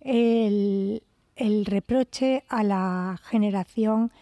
el, 0.00 1.02
el 1.36 1.64
reproche 1.64 2.44
a 2.50 2.62
la 2.62 3.18
generación, 3.24 4.12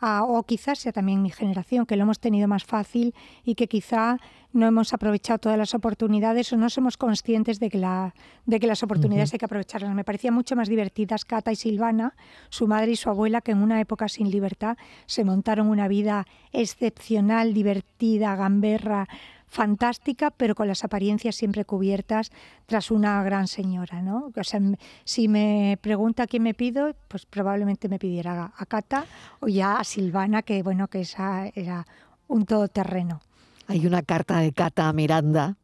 a- 0.00 0.22
o 0.24 0.42
quizás 0.44 0.78
sea 0.78 0.92
también 0.92 1.22
mi 1.22 1.30
generación, 1.30 1.86
que 1.86 1.96
lo 1.96 2.02
hemos 2.04 2.20
tenido 2.20 2.46
más 2.48 2.64
fácil 2.64 3.14
y 3.44 3.54
que 3.54 3.66
quizá 3.68 4.18
no 4.52 4.66
hemos 4.66 4.92
aprovechado 4.94 5.38
todas 5.38 5.58
las 5.58 5.74
oportunidades 5.74 6.52
o 6.52 6.56
no 6.56 6.70
somos 6.70 6.96
conscientes 6.96 7.60
de 7.60 7.68
que, 7.68 7.78
la, 7.78 8.14
de 8.46 8.58
que 8.60 8.66
las 8.66 8.82
oportunidades 8.82 9.32
hay 9.32 9.38
que 9.38 9.44
aprovecharlas. 9.44 9.94
Me 9.94 10.04
parecían 10.04 10.34
mucho 10.34 10.56
más 10.56 10.68
divertidas 10.68 11.24
Cata 11.24 11.52
y 11.52 11.56
Silvana, 11.56 12.14
su 12.48 12.66
madre 12.66 12.92
y 12.92 12.96
su 12.96 13.10
abuela, 13.10 13.40
que 13.40 13.52
en 13.52 13.62
una 13.62 13.80
época 13.80 14.08
sin 14.08 14.30
libertad 14.30 14.76
se 15.06 15.24
montaron 15.24 15.68
una 15.68 15.86
vida 15.88 16.26
excepcional, 16.52 17.52
divertida, 17.54 18.36
gamberra, 18.36 19.08
fantástica, 19.48 20.30
pero 20.30 20.54
con 20.54 20.68
las 20.68 20.84
apariencias 20.84 21.34
siempre 21.34 21.64
cubiertas 21.64 22.30
tras 22.66 22.90
una 22.90 23.22
gran 23.22 23.48
señora, 23.48 24.02
¿no? 24.02 24.32
O 24.36 24.44
sea, 24.44 24.60
si 25.04 25.28
me 25.28 25.78
pregunta 25.80 26.26
quién 26.26 26.42
me 26.42 26.54
pido, 26.54 26.94
pues 27.08 27.26
probablemente 27.26 27.88
me 27.88 27.98
pidiera 27.98 28.52
a 28.56 28.66
Cata 28.66 29.06
o 29.40 29.48
ya 29.48 29.78
a 29.78 29.84
Silvana, 29.84 30.42
que 30.42 30.62
bueno, 30.62 30.88
que 30.88 31.00
esa 31.00 31.48
era 31.54 31.86
un 32.26 32.44
todoterreno. 32.44 33.20
Hay 33.66 33.86
una 33.86 34.02
carta 34.02 34.38
de 34.38 34.52
Cata 34.52 34.88
a 34.88 34.92
Miranda. 34.92 35.56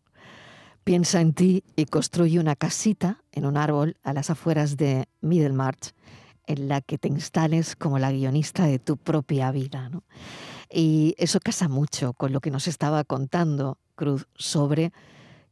Piensa 0.85 1.23
en 1.23 1.33
ti 1.33 1.65
y 1.77 1.87
construye 1.87 2.39
una 2.39 2.57
casita 2.57 3.23
en 3.33 3.47
un 3.47 3.57
árbol 3.57 3.97
a 4.03 4.13
las 4.13 4.29
afueras 4.29 4.77
de 4.77 5.07
Middlemarch 5.23 5.95
en 6.47 6.69
la 6.69 6.83
que 6.83 6.99
te 6.99 7.09
instales 7.09 7.75
como 7.77 7.99
la 7.99 8.13
guionista 8.13 8.67
de 8.67 8.79
tu 8.79 8.99
propia 8.99 9.51
vida. 9.51 9.89
¿no? 9.89 10.03
Y 10.77 11.15
eso 11.19 11.39
casa 11.39 11.69
mucho 11.69 12.15
con 12.15 12.33
lo 12.33 12.41
que 12.41 12.51
nos 12.51 12.67
estaba 12.67 13.05
contando 13.05 13.79
Cruz 13.95 14.27
sobre 14.35 14.93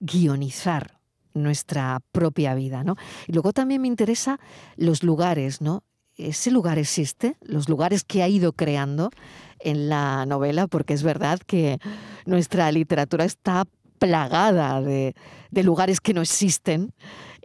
guionizar 0.01 0.99
nuestra 1.33 2.01
propia 2.11 2.55
vida. 2.55 2.83
¿no? 2.83 2.97
Y 3.29 3.33
luego 3.33 3.53
también 3.53 3.83
me 3.83 3.87
interesa 3.89 4.41
los 4.77 5.05
lugares, 5.05 5.61
¿no? 5.61 5.85
¿Ese 6.17 6.51
lugar 6.51 6.79
existe? 6.79 7.37
Los 7.41 7.69
lugares 7.69 8.03
que 8.03 8.23
ha 8.23 8.29
ido 8.29 8.53
creando 8.53 9.11
en 9.61 9.89
la 9.89 10.27
novela, 10.27 10.67
porque 10.67 10.93
es 10.93 11.05
verdad 11.05 11.39
que 11.39 11.79
nuestra 12.27 12.71
literatura 12.73 13.25
está 13.25 13.65
plagada 14.07 14.81
de, 14.83 15.15
de 15.51 15.63
lugares 15.63 16.01
que 16.01 16.13
no 16.15 16.23
existen. 16.23 16.93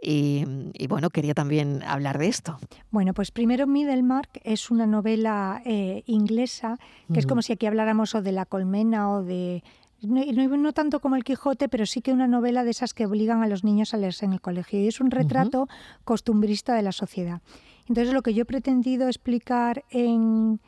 Y, 0.00 0.44
y 0.74 0.86
bueno, 0.86 1.10
quería 1.10 1.34
también 1.34 1.82
hablar 1.84 2.18
de 2.18 2.28
esto. 2.28 2.58
Bueno, 2.90 3.14
pues 3.14 3.30
primero 3.32 3.66
Middlemarch 3.66 4.30
es 4.44 4.70
una 4.70 4.86
novela 4.86 5.60
eh, 5.64 6.02
inglesa, 6.06 6.78
que 7.12 7.18
es 7.18 7.26
como 7.26 7.42
si 7.42 7.52
aquí 7.52 7.66
habláramos 7.66 8.14
o 8.14 8.22
de 8.22 8.32
La 8.32 8.44
Colmena 8.46 9.10
o 9.10 9.22
de... 9.24 9.62
No, 10.00 10.24
no- 10.24 10.56
no 10.56 10.72
tanto 10.72 11.00
como 11.00 11.16
El 11.16 11.24
Quijote, 11.24 11.68
pero 11.68 11.84
sí 11.84 12.00
que 12.00 12.12
una 12.12 12.28
novela 12.28 12.62
de 12.62 12.70
esas 12.70 12.94
que 12.94 13.06
obligan 13.06 13.42
a 13.42 13.48
los 13.48 13.64
niños 13.64 13.92
a 13.92 13.96
leerse 13.96 14.24
en 14.24 14.32
el 14.34 14.40
colegio. 14.40 14.78
Y 14.80 14.86
es 14.86 15.00
un 15.00 15.10
retrato 15.10 15.66
costumbrista 16.04 16.76
de 16.76 16.82
la 16.82 16.92
sociedad. 16.92 17.40
Entonces 17.88 18.14
lo 18.14 18.22
que 18.22 18.34
yo 18.34 18.42
he 18.42 18.46
pretendido 18.46 19.08
explicar 19.08 19.82
en... 19.90 20.60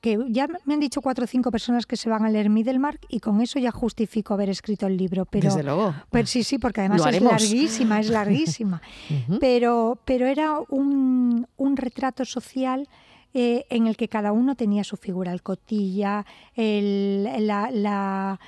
que 0.00 0.16
ya 0.28 0.46
me 0.64 0.74
han 0.74 0.80
dicho 0.80 1.00
cuatro 1.00 1.24
o 1.24 1.26
cinco 1.26 1.50
personas 1.50 1.84
que 1.86 1.96
se 1.96 2.08
van 2.08 2.24
a 2.24 2.30
leer 2.30 2.50
Middlemarch 2.50 3.00
y 3.08 3.18
con 3.20 3.40
eso 3.40 3.58
ya 3.58 3.70
justifico 3.72 4.32
haber 4.34 4.48
escrito 4.48 4.86
el 4.86 4.96
libro. 4.96 5.24
Pero, 5.24 5.48
Desde 5.48 5.64
luego. 5.64 5.94
pero 6.10 6.26
sí, 6.26 6.44
sí, 6.44 6.58
porque 6.58 6.80
además 6.82 7.00
es 7.06 7.20
larguísima, 7.22 8.00
es 8.00 8.08
larguísima 8.10 8.80
pero, 9.40 9.98
pero 10.04 10.26
era 10.26 10.60
un, 10.68 11.46
un 11.56 11.76
retrato 11.76 12.24
social 12.24 12.88
eh, 13.34 13.64
en 13.70 13.86
el 13.88 13.96
que 13.96 14.08
cada 14.08 14.32
uno 14.32 14.54
tenía 14.54 14.84
su 14.84 14.96
figura, 14.96 15.32
el 15.32 15.42
cotilla, 15.42 16.24
el, 16.54 17.24
la- 17.46 17.70
la- 17.70 18.40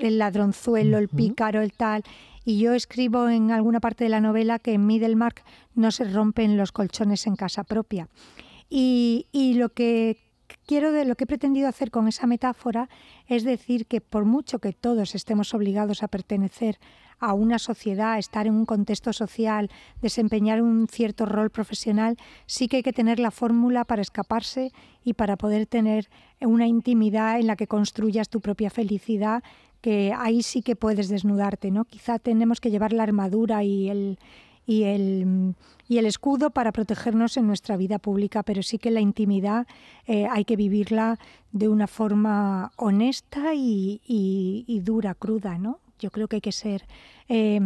el 0.00 0.18
ladronzuelo, 0.18 0.98
el 0.98 1.08
pícaro, 1.08 1.60
el 1.62 1.72
tal. 1.72 2.02
Y 2.44 2.58
yo 2.58 2.74
escribo 2.74 3.28
en 3.28 3.50
alguna 3.50 3.80
parte 3.80 4.04
de 4.04 4.10
la 4.10 4.20
novela 4.20 4.58
que 4.58 4.72
en 4.74 4.86
Middlemarch 4.86 5.42
no 5.74 5.90
se 5.90 6.04
rompen 6.04 6.56
los 6.56 6.72
colchones 6.72 7.26
en 7.26 7.36
casa 7.36 7.64
propia. 7.64 8.08
Y, 8.68 9.26
y 9.32 9.54
lo 9.54 9.68
que 9.70 10.16
quiero 10.66 10.92
de 10.92 11.04
lo 11.04 11.14
que 11.14 11.24
he 11.24 11.26
pretendido 11.26 11.68
hacer 11.68 11.90
con 11.90 12.08
esa 12.08 12.26
metáfora 12.26 12.88
es 13.26 13.44
decir 13.44 13.86
que 13.86 14.00
por 14.00 14.24
mucho 14.24 14.58
que 14.58 14.72
todos 14.72 15.14
estemos 15.14 15.54
obligados 15.54 16.02
a 16.02 16.08
pertenecer 16.08 16.78
a 17.18 17.32
una 17.32 17.58
sociedad, 17.58 18.12
a 18.12 18.18
estar 18.18 18.46
en 18.46 18.54
un 18.54 18.66
contexto 18.66 19.12
social, 19.12 19.70
desempeñar 20.02 20.60
un 20.60 20.86
cierto 20.86 21.24
rol 21.24 21.50
profesional, 21.50 22.16
sí 22.46 22.68
que 22.68 22.78
hay 22.78 22.82
que 22.82 22.92
tener 22.92 23.18
la 23.18 23.30
fórmula 23.30 23.84
para 23.84 24.02
escaparse 24.02 24.70
y 25.02 25.14
para 25.14 25.36
poder 25.36 25.66
tener 25.66 26.08
una 26.40 26.66
intimidad 26.66 27.40
en 27.40 27.46
la 27.46 27.56
que 27.56 27.66
construyas 27.66 28.28
tu 28.28 28.40
propia 28.40 28.70
felicidad, 28.70 29.42
que 29.80 30.12
ahí 30.16 30.42
sí 30.42 30.62
que 30.62 30.76
puedes 30.76 31.08
desnudarte, 31.08 31.70
¿no? 31.70 31.84
Quizá 31.84 32.18
tenemos 32.18 32.60
que 32.60 32.70
llevar 32.70 32.92
la 32.92 33.04
armadura 33.04 33.62
y 33.64 33.88
el 33.88 34.18
y 34.66 34.82
el, 34.84 35.54
y 35.88 35.98
el 35.98 36.06
escudo 36.06 36.50
para 36.50 36.72
protegernos 36.72 37.36
en 37.36 37.46
nuestra 37.46 37.76
vida 37.76 37.98
pública, 37.98 38.42
pero 38.42 38.62
sí 38.62 38.78
que 38.78 38.90
la 38.90 39.00
intimidad 39.00 39.66
eh, 40.06 40.26
hay 40.30 40.44
que 40.44 40.56
vivirla 40.56 41.18
de 41.52 41.68
una 41.68 41.86
forma 41.86 42.72
honesta 42.76 43.54
y, 43.54 44.00
y- 44.06 44.64
y 44.66 44.80
dura, 44.80 45.14
cruda, 45.14 45.56
¿no? 45.58 45.78
Yo 46.00 46.10
creo 46.10 46.26
que 46.28 46.36
hay 46.36 46.40
que 46.42 46.52
ser 46.52 46.84
eh, 47.28 47.60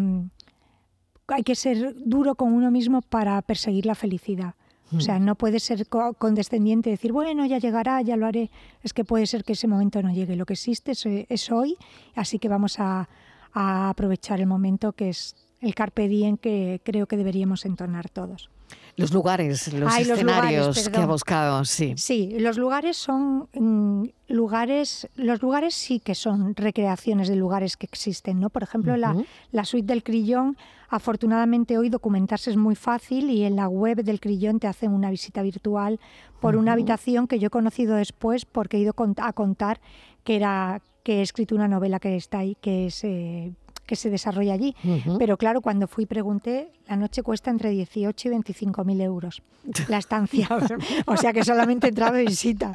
hay 1.28 1.42
que 1.44 1.54
ser 1.54 1.94
duro 2.04 2.34
con 2.34 2.52
uno 2.52 2.70
mismo 2.70 3.02
para 3.02 3.40
perseguir 3.42 3.86
la 3.86 3.94
felicidad. 3.94 4.54
O 4.92 4.98
sea, 5.00 5.20
no 5.20 5.36
puede 5.36 5.60
ser 5.60 5.86
co- 5.86 6.14
condescendiente 6.14 6.90
y 6.90 6.92
decir, 6.94 7.12
bueno, 7.12 7.46
ya 7.46 7.58
llegará, 7.58 8.02
ya 8.02 8.16
lo 8.16 8.26
haré. 8.26 8.50
Es 8.82 8.92
que 8.92 9.04
puede 9.04 9.26
ser 9.26 9.44
que 9.44 9.52
ese 9.52 9.68
momento 9.68 10.02
no 10.02 10.12
llegue. 10.12 10.34
Lo 10.34 10.44
que 10.46 10.54
existe 10.54 10.90
es, 10.92 11.06
es 11.06 11.52
hoy, 11.52 11.76
así 12.16 12.40
que 12.40 12.48
vamos 12.48 12.80
a, 12.80 13.08
a 13.52 13.88
aprovechar 13.90 14.40
el 14.40 14.46
momento 14.48 14.90
que 14.90 15.10
es 15.10 15.36
el 15.60 15.74
carpe 15.74 16.08
diem 16.08 16.36
que 16.36 16.80
creo 16.84 17.06
que 17.06 17.16
deberíamos 17.16 17.64
entonar 17.64 18.08
todos. 18.08 18.50
Los 18.96 19.12
lugares, 19.12 19.72
los 19.72 19.92
Ay, 19.92 20.04
los 20.04 20.18
escenarios 20.18 20.66
lugares, 20.66 20.88
que 20.88 20.98
ha 20.98 21.06
buscado, 21.06 21.64
sí. 21.64 21.94
Sí, 21.96 22.36
los 22.38 22.58
lugares 22.58 22.96
son 22.96 23.48
mm, 23.54 24.04
lugares, 24.28 25.08
los 25.16 25.42
lugares 25.42 25.74
sí 25.74 26.00
que 26.00 26.14
son 26.14 26.54
recreaciones 26.54 27.28
de 27.28 27.36
lugares 27.36 27.76
que 27.76 27.86
existen, 27.86 28.40
¿no? 28.40 28.50
Por 28.50 28.62
ejemplo, 28.62 28.96
la, 28.96 29.64
suite 29.64 29.86
del 29.86 30.02
Crillón, 30.02 30.56
afortunadamente 30.88 31.78
hoy 31.78 31.88
documentarse 31.88 32.50
es 32.50 32.56
muy 32.56 32.74
fácil 32.74 33.30
y 33.30 33.44
en 33.44 33.56
la 33.56 33.68
web 33.68 34.02
del 34.02 34.20
Crillón 34.20 34.60
te 34.60 34.66
hacen 34.66 34.92
una 34.92 35.10
visita 35.10 35.42
virtual 35.42 35.98
por 36.40 36.56
una 36.56 36.72
habitación 36.72 37.26
que 37.26 37.38
yo 37.38 37.46
he 37.46 37.50
conocido 37.50 37.96
después 37.96 38.44
porque 38.44 38.76
he 38.76 38.80
ido 38.80 38.94
a 39.18 39.32
contar 39.32 39.80
que 40.24 40.36
era 40.36 40.82
que 41.02 41.20
he 41.20 41.22
escrito 41.22 41.54
una 41.54 41.68
novela 41.68 41.98
que 41.98 42.16
está 42.16 42.40
ahí, 42.40 42.56
que 42.60 42.86
es 42.86 43.04
eh, 43.04 43.52
que 43.90 43.96
se 43.96 44.08
desarrolla 44.08 44.54
allí. 44.54 44.76
Pero 45.18 45.36
claro, 45.36 45.60
cuando 45.62 45.88
fui 45.88 46.06
pregunté, 46.06 46.70
la 46.86 46.94
noche 46.94 47.24
cuesta 47.24 47.50
entre 47.50 47.70
18 47.70 48.28
y 48.28 48.30
25 48.30 48.84
mil 48.84 49.00
euros 49.00 49.42
la 49.88 49.98
estancia. 49.98 50.48
o 51.06 51.16
sea 51.16 51.32
que 51.32 51.42
solamente 51.42 51.88
entraba 51.88 52.16
de 52.16 52.24
visita. 52.24 52.72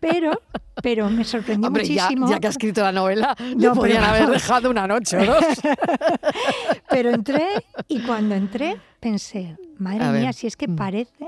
Pero, 0.00 0.40
pero 0.82 1.10
me 1.10 1.22
sorprendió 1.24 1.68
Hombre, 1.68 1.82
muchísimo. 1.82 2.30
ya 2.30 2.40
que 2.40 2.46
has 2.46 2.54
escrito 2.54 2.80
la 2.80 2.92
novela, 2.92 3.36
No, 3.38 3.46
le 3.46 3.56
pero 3.56 3.74
podían 3.74 4.04
haber 4.04 4.30
dejado 4.30 4.70
una 4.70 4.86
noche 4.86 5.18
o 5.18 5.26
dos. 5.26 5.44
Pero 6.88 7.10
entré 7.10 7.46
y 7.86 8.00
cuando 8.00 8.34
entré 8.34 8.80
pensé, 8.98 9.58
madre 9.76 10.04
A 10.04 10.12
ver, 10.12 10.22
mía, 10.22 10.32
si 10.32 10.46
es 10.46 10.56
que 10.56 10.68
mm. 10.68 10.76
parece 10.76 11.26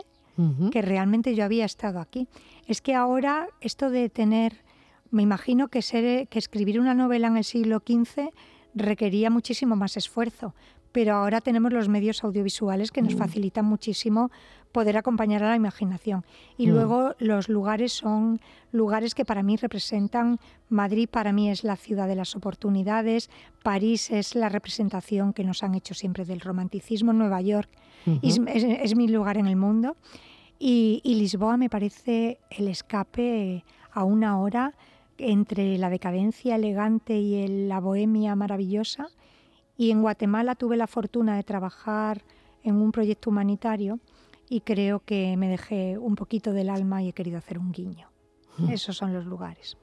que 0.72 0.80
realmente 0.80 1.34
yo 1.34 1.44
había 1.44 1.66
estado 1.66 2.00
aquí. 2.00 2.26
Es 2.66 2.80
que 2.80 2.94
ahora 2.94 3.48
esto 3.60 3.90
de 3.90 4.08
tener, 4.08 4.64
me 5.10 5.22
imagino 5.22 5.68
que, 5.68 5.82
ser, 5.82 6.26
que 6.28 6.38
escribir 6.38 6.80
una 6.80 6.94
novela 6.94 7.26
en 7.26 7.36
el 7.36 7.44
siglo 7.44 7.82
XV 7.86 8.30
requería 8.76 9.30
muchísimo 9.30 9.74
más 9.74 9.96
esfuerzo, 9.96 10.54
pero 10.92 11.14
ahora 11.16 11.40
tenemos 11.40 11.72
los 11.72 11.88
medios 11.88 12.22
audiovisuales 12.22 12.92
que 12.92 13.02
nos 13.02 13.14
Mm. 13.14 13.18
facilitan 13.18 13.64
muchísimo 13.64 14.30
poder 14.72 14.96
acompañar 14.98 15.42
a 15.42 15.48
la 15.48 15.56
imaginación. 15.56 16.24
Y 16.58 16.66
Mm. 16.66 16.70
luego 16.70 17.14
los 17.18 17.48
lugares 17.48 17.92
son 17.92 18.40
lugares 18.72 19.14
que 19.14 19.24
para 19.24 19.42
mí 19.42 19.56
representan, 19.56 20.38
Madrid 20.68 21.08
para 21.10 21.32
mí 21.32 21.50
es 21.50 21.64
la 21.64 21.76
ciudad 21.76 22.06
de 22.06 22.14
las 22.14 22.36
oportunidades, 22.36 23.30
París 23.62 24.10
es 24.10 24.34
la 24.34 24.48
representación 24.50 25.32
que 25.32 25.44
nos 25.44 25.62
han 25.62 25.74
hecho 25.74 25.94
siempre 25.94 26.24
del 26.24 26.40
romanticismo, 26.40 27.12
Nueva 27.12 27.40
York 27.40 27.70
es, 28.22 28.38
es- 28.46 28.64
es 28.64 28.94
mi 28.96 29.08
lugar 29.08 29.36
en 29.38 29.46
el 29.48 29.56
mundo. 29.56 29.96
Y, 30.58 31.00
y 31.04 31.16
Lisboa 31.16 31.56
me 31.58 31.68
parece 31.68 32.38
el 32.50 32.68
escape 32.68 33.64
a 33.92 34.04
una 34.04 34.38
hora 34.40 34.74
entre 35.18 35.78
la 35.78 35.90
decadencia 35.90 36.56
elegante 36.56 37.18
y 37.18 37.66
la 37.66 37.80
bohemia 37.80 38.34
maravillosa. 38.34 39.08
Y 39.76 39.90
en 39.90 40.02
Guatemala 40.02 40.54
tuve 40.54 40.76
la 40.76 40.86
fortuna 40.86 41.36
de 41.36 41.42
trabajar 41.42 42.22
en 42.62 42.76
un 42.76 42.92
proyecto 42.92 43.30
humanitario 43.30 44.00
y 44.48 44.60
creo 44.60 45.00
que 45.00 45.36
me 45.36 45.48
dejé 45.48 45.98
un 45.98 46.14
poquito 46.14 46.52
del 46.52 46.70
alma 46.70 47.02
y 47.02 47.08
he 47.08 47.12
querido 47.12 47.38
hacer 47.38 47.58
un 47.58 47.72
guiño. 47.72 48.08
Mm. 48.58 48.70
Esos 48.70 48.96
son 48.96 49.12
los 49.12 49.26
lugares. 49.26 49.76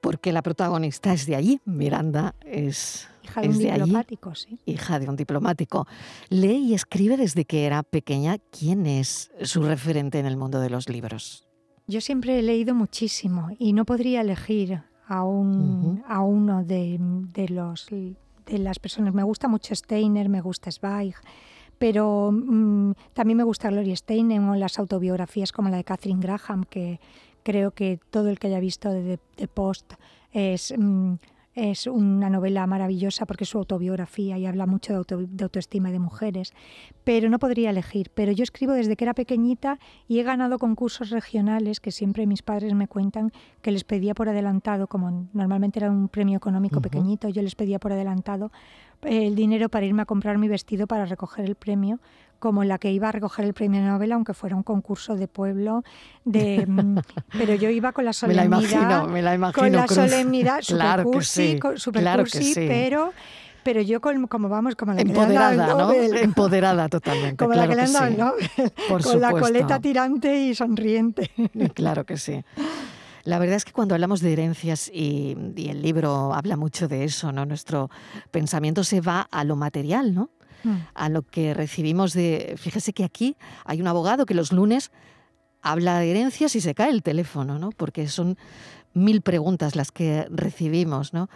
Porque 0.00 0.32
la 0.32 0.42
protagonista 0.42 1.12
es 1.12 1.26
de 1.26 1.36
allí, 1.36 1.60
Miranda 1.64 2.34
es, 2.44 3.08
hija 3.22 3.42
de 3.42 3.48
un 3.48 3.58
diplomático, 3.58 4.34
sí. 4.34 4.58
Hija 4.64 4.98
de 4.98 5.08
un 5.08 5.16
diplomático. 5.16 5.86
Lee 6.30 6.56
y 6.56 6.74
escribe 6.74 7.16
desde 7.16 7.44
que 7.44 7.66
era 7.66 7.82
pequeña. 7.82 8.38
¿Quién 8.38 8.86
es 8.86 9.30
su 9.42 9.62
referente 9.62 10.18
en 10.18 10.26
el 10.26 10.38
mundo 10.38 10.60
de 10.60 10.70
los 10.70 10.88
libros? 10.88 11.49
Yo 11.86 12.00
siempre 12.00 12.38
he 12.38 12.42
leído 12.42 12.74
muchísimo 12.74 13.48
y 13.58 13.72
no 13.72 13.84
podría 13.84 14.20
elegir 14.20 14.82
a, 15.06 15.24
un, 15.24 16.02
a 16.06 16.22
uno 16.22 16.64
de, 16.64 16.98
los, 17.48 17.88
de 17.88 18.58
las 18.58 18.78
personas. 18.78 19.12
Me 19.12 19.24
gusta 19.24 19.48
mucho 19.48 19.74
Steiner, 19.74 20.28
me 20.28 20.40
gusta 20.40 20.70
Zweig, 20.70 21.14
pero 21.78 22.30
mm, 22.32 22.92
también 23.12 23.38
me 23.38 23.44
gusta 23.44 23.70
Gloria 23.70 23.96
Steinem 23.96 24.48
o 24.48 24.54
las 24.54 24.78
autobiografías 24.78 25.50
como 25.50 25.68
la 25.68 25.78
de 25.78 25.84
Catherine 25.84 26.20
Graham, 26.20 26.64
que 26.64 27.00
creo 27.42 27.72
que 27.72 27.98
todo 28.10 28.28
el 28.28 28.38
que 28.38 28.46
haya 28.46 28.60
visto 28.60 28.90
de, 28.90 29.18
de 29.36 29.48
Post 29.48 29.94
es... 30.32 30.72
Mm, 30.76 31.14
es 31.54 31.86
una 31.86 32.30
novela 32.30 32.66
maravillosa 32.66 33.26
porque 33.26 33.44
es 33.44 33.50
su 33.50 33.58
autobiografía 33.58 34.38
y 34.38 34.46
habla 34.46 34.66
mucho 34.66 35.04
de, 35.04 35.26
de, 35.26 35.44
autoestima 35.44 35.90
de 35.90 35.98
mujeres, 35.98 36.52
pero 37.04 37.28
no 37.28 37.38
podría 37.38 37.70
elegir. 37.70 38.10
Pero 38.14 38.32
yo 38.32 38.44
escribo 38.44 38.72
desde 38.72 38.96
que 38.96 39.04
era 39.04 39.14
pequeñita 39.14 39.78
y 40.06 40.20
he 40.20 40.22
ganado 40.22 40.58
concursos 40.58 41.10
regionales 41.10 41.80
que 41.80 41.90
siempre 41.90 42.26
mis 42.26 42.42
padres 42.42 42.74
me 42.74 42.86
cuentan 42.86 43.32
que 43.62 43.72
les 43.72 43.84
pedía 43.84 44.14
por 44.14 44.28
adelantado, 44.28 44.86
como 44.86 45.28
normalmente 45.32 45.80
era 45.80 45.90
un 45.90 46.08
premio 46.08 46.36
económico 46.36 46.80
pequeñito, 46.80 47.28
yo 47.28 47.42
les 47.42 47.54
pedía 47.54 47.78
por 47.78 47.92
adelantado 47.92 48.52
el 49.02 49.34
dinero 49.34 49.68
para 49.68 49.86
irme 49.86 50.02
a 50.02 50.06
comprar 50.06 50.38
mi 50.38 50.48
vestido 50.48 50.86
para 50.86 51.06
recoger 51.06 51.44
el 51.46 51.54
premio, 51.54 52.00
como 52.40 52.64
la 52.64 52.78
que 52.78 52.90
iba 52.90 53.08
a 53.08 53.12
recoger 53.12 53.44
el 53.44 53.54
premio 53.54 53.80
Nobel, 53.80 54.10
aunque 54.10 54.34
fuera 54.34 54.56
un 54.56 54.64
concurso 54.64 55.14
de 55.14 55.28
pueblo, 55.28 55.84
de, 56.24 56.66
mm, 56.66 56.98
pero 57.38 57.54
yo 57.54 57.70
iba 57.70 57.92
con 57.92 58.04
la 58.04 58.12
solemnidad, 58.12 58.48
me 58.48 58.50
la 58.50 58.66
imagino, 58.66 59.06
me 59.06 59.22
la 59.22 59.34
imagino, 59.34 59.62
con 59.62 59.72
la 59.72 59.86
solemnidad, 59.86 60.60
super 60.62 61.04
cursi, 61.04 61.60
super 61.76 62.16
cursi, 62.16 62.54
pero 62.54 63.12
pero 63.62 63.82
yo 63.82 64.00
como 64.00 64.48
vamos 64.48 64.74
como 64.74 64.94
la 64.94 65.02
empoderada, 65.02 65.66
¿no? 65.74 65.92
Empoderada 65.92 66.88
totalmente. 66.88 67.36
Como 67.36 67.54
la 67.54 67.68
que 67.68 67.74
le 67.74 67.82
han 67.82 67.92
dado 67.92 68.06
el 68.06 68.16
Nobel, 68.16 68.72
con 69.02 69.20
la 69.20 69.30
coleta 69.32 69.78
tirante 69.80 70.34
y 70.40 70.54
sonriente. 70.54 71.30
Claro 71.74 72.04
que 72.04 72.16
sí. 72.16 72.42
La 73.24 73.38
verdad 73.38 73.56
es 73.56 73.64
que 73.64 73.72
cuando 73.72 73.94
hablamos 73.94 74.20
de 74.20 74.32
herencias, 74.32 74.90
y, 74.92 75.36
el 75.56 75.82
libro 75.82 76.32
habla 76.32 76.56
mucho 76.56 76.88
de 76.88 77.04
eso, 77.04 77.32
¿no? 77.32 77.44
Nuestro 77.44 77.90
pensamiento 78.30 78.82
se 78.82 79.00
va 79.00 79.28
a 79.30 79.44
lo 79.44 79.56
material, 79.56 80.14
¿no? 80.14 80.30
Mm. 80.64 80.76
A 80.94 81.08
lo 81.08 81.22
que 81.22 81.54
recibimos 81.54 82.12
de. 82.12 82.54
Fíjese 82.56 82.92
que 82.92 83.04
aquí 83.04 83.36
hay 83.64 83.80
un 83.80 83.86
abogado 83.86 84.26
que 84.26 84.34
los 84.34 84.52
lunes 84.52 84.90
habla 85.62 85.98
de 85.98 86.10
herencias 86.10 86.56
y 86.56 86.60
se 86.60 86.74
cae 86.74 86.90
el 86.90 87.02
teléfono, 87.02 87.58
¿no? 87.58 87.70
Porque 87.70 88.08
son 88.08 88.36
mil 88.92 89.22
preguntas 89.22 89.76
las 89.76 89.92
que 89.92 90.26
recibimos, 90.30 91.12
¿no? 91.12 91.28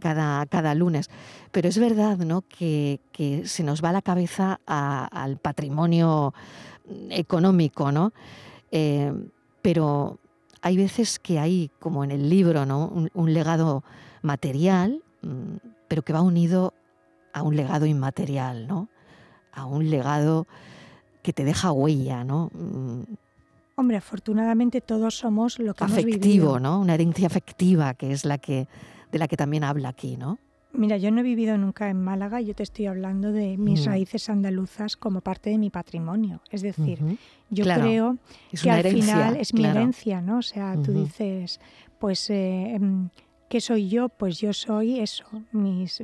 Cada, 0.00 0.44
cada 0.46 0.74
lunes. 0.74 1.08
Pero 1.52 1.68
es 1.68 1.78
verdad, 1.78 2.18
¿no? 2.18 2.42
Que, 2.42 3.00
se 3.44 3.62
nos 3.62 3.82
va 3.82 3.92
la 3.92 4.02
cabeza 4.02 4.60
al 4.66 5.38
patrimonio 5.38 6.34
económico, 7.10 7.92
¿no? 7.92 8.12
Eh, 8.70 9.12
pero 9.62 10.18
hay 10.62 10.76
veces 10.76 11.18
que 11.18 11.38
hay, 11.38 11.70
como 11.78 12.04
en 12.04 12.10
el 12.10 12.28
libro, 12.28 12.66
¿no? 12.66 12.88
un, 13.14 13.32
legado 13.32 13.84
material, 14.22 15.02
mm, 15.22 15.56
pero 15.88 16.02
que 16.02 16.12
va 16.12 16.20
unido 16.20 16.74
a 17.38 17.42
un 17.42 17.56
legado 17.56 17.86
inmaterial, 17.86 18.66
¿no? 18.66 18.88
A 19.52 19.66
un 19.66 19.90
legado 19.90 20.46
que 21.22 21.32
te 21.32 21.44
deja 21.44 21.72
huella, 21.72 22.24
¿no? 22.24 22.50
Mm. 22.54 23.02
Hombre, 23.76 23.96
afortunadamente 23.96 24.80
todos 24.80 25.16
somos 25.16 25.58
lo 25.58 25.74
que 25.74 25.84
afectivo, 25.84 26.50
hemos 26.50 26.62
¿no? 26.62 26.80
Una 26.80 26.94
herencia 26.94 27.26
afectiva 27.26 27.94
que 27.94 28.12
es 28.12 28.24
la 28.24 28.38
que 28.38 28.66
de 29.12 29.18
la 29.18 29.28
que 29.28 29.36
también 29.36 29.64
habla 29.64 29.90
aquí, 29.90 30.16
¿no? 30.16 30.38
Mira, 30.72 30.96
yo 30.98 31.10
no 31.10 31.20
he 31.20 31.22
vivido 31.22 31.56
nunca 31.56 31.88
en 31.88 32.02
Málaga, 32.02 32.40
yo 32.40 32.54
te 32.54 32.62
estoy 32.62 32.86
hablando 32.86 33.32
de 33.32 33.56
mis 33.56 33.82
mm. 33.82 33.88
raíces 33.88 34.28
andaluzas 34.28 34.96
como 34.96 35.22
parte 35.22 35.50
de 35.50 35.58
mi 35.58 35.70
patrimonio. 35.70 36.42
Es 36.50 36.62
decir, 36.62 36.98
yo 37.50 37.64
creo 37.64 38.18
que 38.62 38.70
al 38.70 38.84
final 38.84 39.36
es 39.36 39.54
mi 39.54 39.64
herencia, 39.64 40.20
¿no? 40.20 40.38
O 40.38 40.42
sea, 40.42 40.76
tú 40.82 40.92
dices, 40.92 41.58
pues, 41.98 42.28
eh, 42.30 42.74
em, 42.74 43.08
¿qué 43.48 43.60
soy 43.60 43.88
yo? 43.88 44.08
Pues 44.08 44.40
yo 44.40 44.52
soy 44.52 45.00
eso, 45.00 45.24
mis 45.52 46.02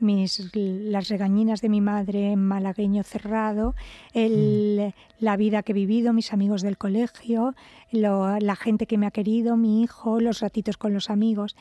mis, 0.00 0.50
las 0.54 1.08
regañinas 1.08 1.60
de 1.60 1.68
mi 1.68 1.80
madre 1.80 2.32
en 2.32 2.44
malagueño 2.44 3.02
cerrado, 3.02 3.74
el, 4.12 4.92
mm. 4.94 5.24
la 5.24 5.36
vida 5.36 5.62
que 5.62 5.72
he 5.72 5.74
vivido, 5.74 6.12
mis 6.12 6.32
amigos 6.32 6.62
del 6.62 6.78
colegio, 6.78 7.54
la 7.90 8.56
gente 8.56 8.86
que 8.86 8.98
me 8.98 9.06
ha 9.06 9.10
querido, 9.10 9.56
mi 9.56 9.82
hijo, 9.82 10.20
los 10.20 10.40
ratitos 10.40 10.76
con 10.76 10.92
los 10.92 11.10
amigos. 11.10 11.56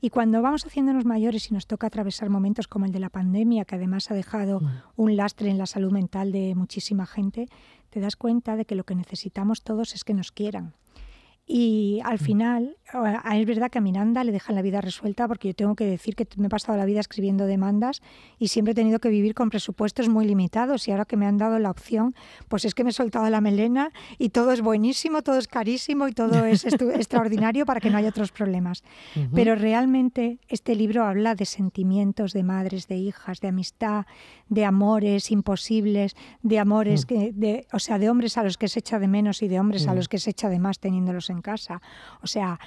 Y 0.00 0.10
cuando 0.10 0.42
vamos 0.42 0.64
haciéndonos 0.64 1.04
mayores 1.04 1.50
y 1.50 1.54
nos 1.54 1.66
toca 1.66 1.88
atravesar 1.88 2.30
momentos 2.30 2.68
como 2.68 2.84
el 2.84 2.92
de 2.92 3.00
la 3.00 3.10
pandemia, 3.10 3.64
que 3.64 3.74
además 3.74 4.10
ha 4.10 4.14
dejado 4.14 4.60
mm. 4.60 4.66
un 4.96 5.16
lastre 5.16 5.50
en 5.50 5.58
la 5.58 5.66
salud 5.66 5.92
mental 5.92 6.32
de 6.32 6.54
muchísima 6.54 7.06
gente, 7.06 7.48
te 7.90 8.00
das 8.00 8.16
cuenta 8.16 8.56
de 8.56 8.64
que 8.64 8.74
lo 8.74 8.84
que 8.84 8.94
necesitamos 8.94 9.62
todos 9.62 9.94
es 9.94 10.04
que 10.04 10.14
nos 10.14 10.30
quieran. 10.30 10.74
Y 11.50 12.02
al 12.04 12.16
mm. 12.16 12.18
final, 12.18 12.76
es 13.32 13.46
verdad 13.46 13.70
que 13.70 13.78
a 13.78 13.80
Miranda 13.80 14.22
le 14.22 14.32
dejan 14.32 14.54
la 14.54 14.60
vida 14.60 14.82
resuelta 14.82 15.26
porque 15.26 15.48
yo 15.48 15.54
tengo 15.54 15.74
que 15.76 15.86
decir 15.86 16.14
que 16.14 16.26
me 16.36 16.48
he 16.48 16.50
pasado 16.50 16.76
la 16.76 16.84
vida 16.84 17.00
escribiendo 17.00 17.46
demandas 17.46 18.02
y 18.38 18.48
siempre 18.48 18.72
he 18.72 18.74
tenido 18.74 18.98
que 18.98 19.08
vivir 19.08 19.34
con 19.34 19.48
presupuestos 19.48 20.10
muy 20.10 20.26
limitados 20.26 20.86
y 20.86 20.90
ahora 20.90 21.06
que 21.06 21.16
me 21.16 21.24
han 21.24 21.38
dado 21.38 21.58
la 21.58 21.70
opción, 21.70 22.14
pues 22.48 22.66
es 22.66 22.74
que 22.74 22.84
me 22.84 22.90
he 22.90 22.92
soltado 22.92 23.30
la 23.30 23.40
melena 23.40 23.92
y 24.18 24.28
todo 24.28 24.52
es 24.52 24.60
buenísimo, 24.60 25.22
todo 25.22 25.38
es 25.38 25.48
carísimo 25.48 26.06
y 26.06 26.12
todo 26.12 26.44
es 26.44 26.64
extraordinario 26.66 27.64
para 27.64 27.80
que 27.80 27.88
no 27.88 27.96
haya 27.96 28.10
otros 28.10 28.30
problemas. 28.30 28.84
Pero 29.34 29.54
realmente 29.54 30.38
este 30.48 30.74
libro 30.74 31.04
habla 31.04 31.34
de 31.34 31.46
sentimientos 31.46 32.34
de 32.34 32.42
madres, 32.42 32.88
de 32.88 32.96
hijas, 32.96 33.40
de 33.40 33.48
amistad, 33.48 34.04
de 34.50 34.66
amores 34.66 35.30
imposibles, 35.30 36.14
de 36.42 36.58
amores 36.58 37.04
mm. 37.04 37.08
que, 37.08 37.32
de, 37.32 37.66
o 37.72 37.78
sea, 37.78 37.98
de 37.98 38.10
hombres 38.10 38.36
a 38.36 38.42
los 38.42 38.58
que 38.58 38.68
se 38.68 38.80
echa 38.80 38.98
de 38.98 39.08
menos 39.08 39.42
y 39.42 39.48
de 39.48 39.58
hombres 39.58 39.86
a 39.88 39.94
los 39.94 40.08
que 40.08 40.18
se 40.18 40.30
echa 40.30 40.50
de 40.50 40.58
más 40.58 40.78
teniéndolos 40.78 41.30
en 41.30 41.37
casa. 41.42 41.80
O 42.22 42.26
sea, 42.26 42.58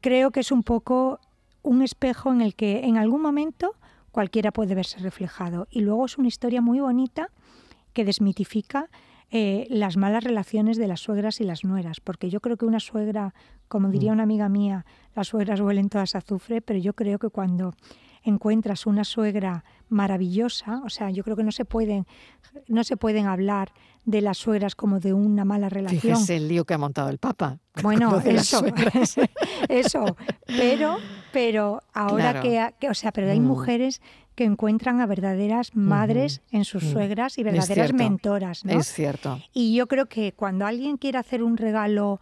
creo 0.00 0.30
que 0.30 0.40
es 0.40 0.52
un 0.52 0.62
poco 0.62 1.20
un 1.62 1.82
espejo 1.82 2.32
en 2.32 2.40
el 2.40 2.54
que 2.54 2.84
en 2.84 2.96
algún 2.96 3.22
momento 3.22 3.74
cualquiera 4.12 4.50
puede 4.50 4.74
verse 4.74 4.98
reflejado. 4.98 5.68
Y 5.70 5.80
luego 5.80 6.06
es 6.06 6.18
una 6.18 6.28
historia 6.28 6.60
muy 6.60 6.80
bonita 6.80 7.30
que 7.92 8.04
desmitifica 8.04 8.88
eh, 9.30 9.66
las 9.70 9.96
malas 9.96 10.24
relaciones 10.24 10.76
de 10.76 10.88
las 10.88 11.00
suegras 11.00 11.40
y 11.40 11.44
las 11.44 11.64
nueras, 11.64 12.00
porque 12.00 12.30
yo 12.30 12.40
creo 12.40 12.56
que 12.56 12.64
una 12.64 12.80
suegra, 12.80 13.34
como 13.68 13.88
diría 13.88 14.10
mm. 14.10 14.14
una 14.14 14.22
amiga 14.24 14.48
mía, 14.48 14.84
las 15.14 15.28
suegras 15.28 15.60
huelen 15.60 15.88
todas 15.88 16.14
a 16.14 16.18
azufre, 16.18 16.60
pero 16.60 16.80
yo 16.80 16.94
creo 16.94 17.18
que 17.18 17.28
cuando 17.28 17.74
encuentras 18.22 18.86
una 18.86 19.04
suegra 19.04 19.64
maravillosa, 19.88 20.82
o 20.84 20.88
sea, 20.88 21.10
yo 21.10 21.24
creo 21.24 21.36
que 21.36 21.42
no 21.42 21.52
se 21.52 21.64
pueden, 21.64 22.06
no 22.68 22.84
se 22.84 22.96
pueden 22.96 23.26
hablar 23.26 23.72
de 24.04 24.20
las 24.20 24.38
suegras 24.38 24.74
como 24.74 25.00
de 25.00 25.12
una 25.12 25.44
mala 25.44 25.68
relación. 25.68 26.00
Fíjese 26.00 26.36
el 26.36 26.48
lío 26.48 26.64
que 26.64 26.74
ha 26.74 26.78
montado 26.78 27.10
el 27.10 27.18
Papa. 27.18 27.58
Bueno, 27.82 28.18
eso, 28.20 28.64
eso, 29.68 30.16
pero, 30.46 30.96
pero 31.32 31.82
ahora 31.92 32.40
que, 32.40 32.88
o 32.88 32.94
sea, 32.94 33.12
pero 33.12 33.30
hay 33.30 33.40
mm. 33.40 33.44
mujeres 33.44 34.00
que 34.34 34.44
encuentran 34.44 35.00
a 35.00 35.06
verdaderas 35.06 35.74
madres 35.74 36.40
en 36.50 36.64
sus 36.64 36.84
mm. 36.84 36.92
suegras 36.92 37.38
y 37.38 37.42
verdaderas 37.42 37.92
mentoras, 37.92 38.64
¿no? 38.64 38.78
Es 38.78 38.92
cierto. 38.92 39.38
Y 39.52 39.74
yo 39.74 39.86
creo 39.86 40.06
que 40.06 40.32
cuando 40.32 40.66
alguien 40.66 40.96
quiere 40.96 41.18
hacer 41.18 41.42
un 41.42 41.56
regalo 41.56 42.20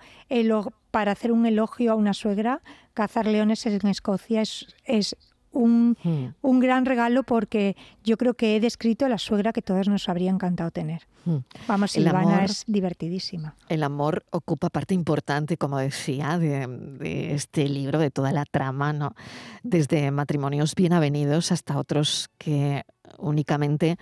para 0.91 1.13
hacer 1.13 1.33
un 1.33 1.47
elogio 1.47 1.93
a 1.93 1.95
una 1.95 2.15
suegra, 2.15 2.61
cazar 2.95 3.27
leones 3.27 3.65
en 3.67 3.87
Escocia 3.87 4.43
es, 4.43 4.75
es 4.85 5.17
un, 5.53 5.97
hmm. 6.03 6.35
un, 6.43 6.61
gran 6.61 6.85
regalo 6.85 7.23
porque 7.23 7.77
yo 8.05 8.17
creo 8.17 8.35
que 8.35 8.57
he 8.57 8.61
descrito 8.61 9.09
la 9.09 9.19
suegra 9.19 9.53
que 9.53 9.63
todos 9.63 9.89
nos 9.89 10.09
habría 10.09 10.31
encantado 10.31 10.71
tener. 10.71 11.07
Hmm. 11.25 11.39
Vamos, 11.67 11.93
Silvana 11.93 12.45
es 12.45 12.65
divertidísima. 12.67 13.55
El 13.69 13.83
amor 13.83 14.25
ocupa 14.31 14.71
parte 14.71 14.95
importante, 14.95 15.57
como 15.57 15.79
decía, 15.79 16.39
de, 16.39 17.35
este 17.35 17.69
libro, 17.69 17.99
de 17.99 18.11
toda 18.11 18.33
la 18.33 18.45
trama, 18.45 18.93
¿no? 18.93 19.15
Desde 19.63 20.11
matrimonios 20.11 20.75
bien 20.75 20.93
avenidos 20.93 21.53
hasta 21.53 21.79
otros 21.79 22.31
que 22.39 22.85
únicamente 23.19 23.99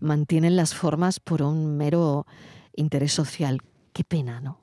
mantienen 0.00 0.56
las 0.56 0.74
formas 0.74 1.20
por 1.20 1.42
un 1.42 1.76
mero 1.76 2.26
interés 2.74 3.12
social. 3.12 3.60
Qué 3.92 4.04
pena, 4.04 4.40
¿no? 4.40 4.60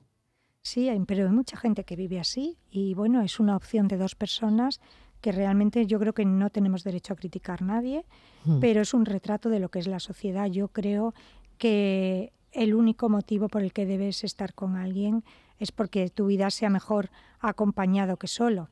Sí, 0.62 0.90
pero 1.06 1.26
hay 1.26 1.32
mucha 1.32 1.58
gente 1.58 1.84
que 1.84 1.94
vive 1.94 2.18
así 2.18 2.56
y 2.70 2.94
bueno, 2.94 3.20
es 3.20 3.38
una 3.38 3.54
opción 3.54 3.86
de 3.86 3.98
dos 3.98 4.14
personas 4.14 4.80
que 5.24 5.32
realmente 5.32 5.86
yo 5.86 5.98
creo 5.98 6.12
que 6.12 6.26
no 6.26 6.50
tenemos 6.50 6.84
derecho 6.84 7.14
a 7.14 7.16
criticar 7.16 7.62
a 7.62 7.64
nadie, 7.64 8.04
hmm. 8.44 8.58
pero 8.60 8.82
es 8.82 8.92
un 8.92 9.06
retrato 9.06 9.48
de 9.48 9.58
lo 9.58 9.70
que 9.70 9.78
es 9.78 9.86
la 9.86 9.98
sociedad. 9.98 10.48
Yo 10.48 10.68
creo 10.68 11.14
que 11.56 12.34
el 12.52 12.74
único 12.74 13.08
motivo 13.08 13.48
por 13.48 13.62
el 13.62 13.72
que 13.72 13.86
debes 13.86 14.22
estar 14.22 14.52
con 14.52 14.76
alguien 14.76 15.24
es 15.58 15.72
porque 15.72 16.10
tu 16.10 16.26
vida 16.26 16.50
sea 16.50 16.68
mejor 16.68 17.08
acompañado 17.40 18.18
que 18.18 18.26
solo 18.26 18.68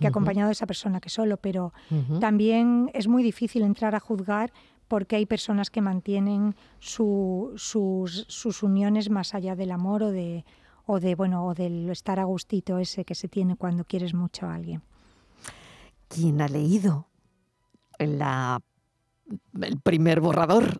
que 0.00 0.08
acompañado 0.08 0.48
de 0.48 0.54
esa 0.54 0.66
persona 0.66 1.00
que 1.00 1.10
solo, 1.10 1.36
pero 1.36 1.72
también 2.18 2.90
es 2.92 3.06
muy 3.06 3.22
difícil 3.22 3.62
entrar 3.62 3.94
a 3.94 4.00
juzgar 4.00 4.52
porque 4.88 5.14
hay 5.14 5.26
personas 5.26 5.70
que 5.70 5.80
mantienen 5.80 6.56
sus, 6.80 7.62
sus, 7.62 8.62
uniones 8.64 9.10
más 9.10 9.32
allá 9.36 9.54
del 9.54 9.70
amor 9.70 10.02
o 10.02 10.10
de, 10.10 10.44
o 10.86 10.98
de 10.98 11.14
bueno 11.14 11.46
o 11.46 11.54
del 11.54 11.88
estar 11.88 12.18
a 12.18 12.24
gustito 12.24 12.78
ese 12.78 13.04
que 13.04 13.14
se 13.14 13.28
tiene 13.28 13.54
cuando 13.54 13.84
quieres 13.84 14.12
mucho 14.12 14.46
a 14.46 14.54
alguien. 14.54 14.82
¿Quién 16.14 16.42
ha 16.42 16.48
leído 16.48 17.08
la, 17.98 18.60
el 19.62 19.80
primer 19.80 20.20
borrador? 20.20 20.78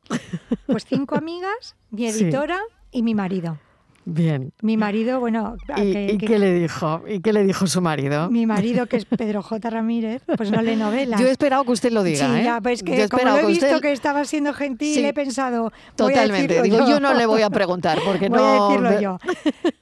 Pues 0.67 0.85
cinco 0.85 1.17
amigas, 1.17 1.75
mi 1.91 2.07
editora 2.07 2.61
y 2.91 3.03
mi 3.03 3.15
marido. 3.15 3.59
Bien. 4.05 4.53
Mi 4.63 4.77
marido, 4.77 5.21
bueno... 5.21 5.57
¿Y, 5.77 6.19
qué 6.19 6.39
le 6.39 6.53
dijo? 6.55 7.03
¿Y 7.09 7.21
qué 7.21 7.33
le 7.33 7.45
dijo 7.45 7.67
su 7.67 7.81
marido? 7.81 8.29
Mi 8.31 8.47
marido, 8.47 8.87
que 8.87 8.97
es 8.97 9.05
Pedro 9.05 9.43
J. 9.43 9.71
Ramírez, 9.71 10.23
pues 10.37 10.51
no 10.51 10.61
lee 10.61 10.77
novelas. 10.77 11.21
Yo 11.21 11.29
he 11.29 11.31
esperado 11.31 11.65
que 11.65 11.73
usted 11.73 11.93
lo 11.93 12.03
diga, 12.03 12.27
sí, 12.27 12.41
¿eh? 12.41 12.51
pues 12.63 12.83
que 12.83 13.09
como 13.09 13.37
he 13.37 13.47
visto 13.47 13.81
que 13.81 13.93
estaba 13.93 14.25
siendo 14.25 14.53
gentil, 14.55 15.05
he 15.05 15.13
pensado... 15.13 15.73
Totalmente. 15.95 16.63
Digo, 16.63 16.89
yo. 16.89 17.01
no 17.01 17.15
le 17.15 17.27
voy 17.27 17.43
a 17.43 17.51
preguntar, 17.51 17.99
porque 18.05 18.29
voy 18.29 18.39
no... 18.39 18.45
a 18.45 18.69
decirlo 18.69 19.01
yo. 19.01 19.19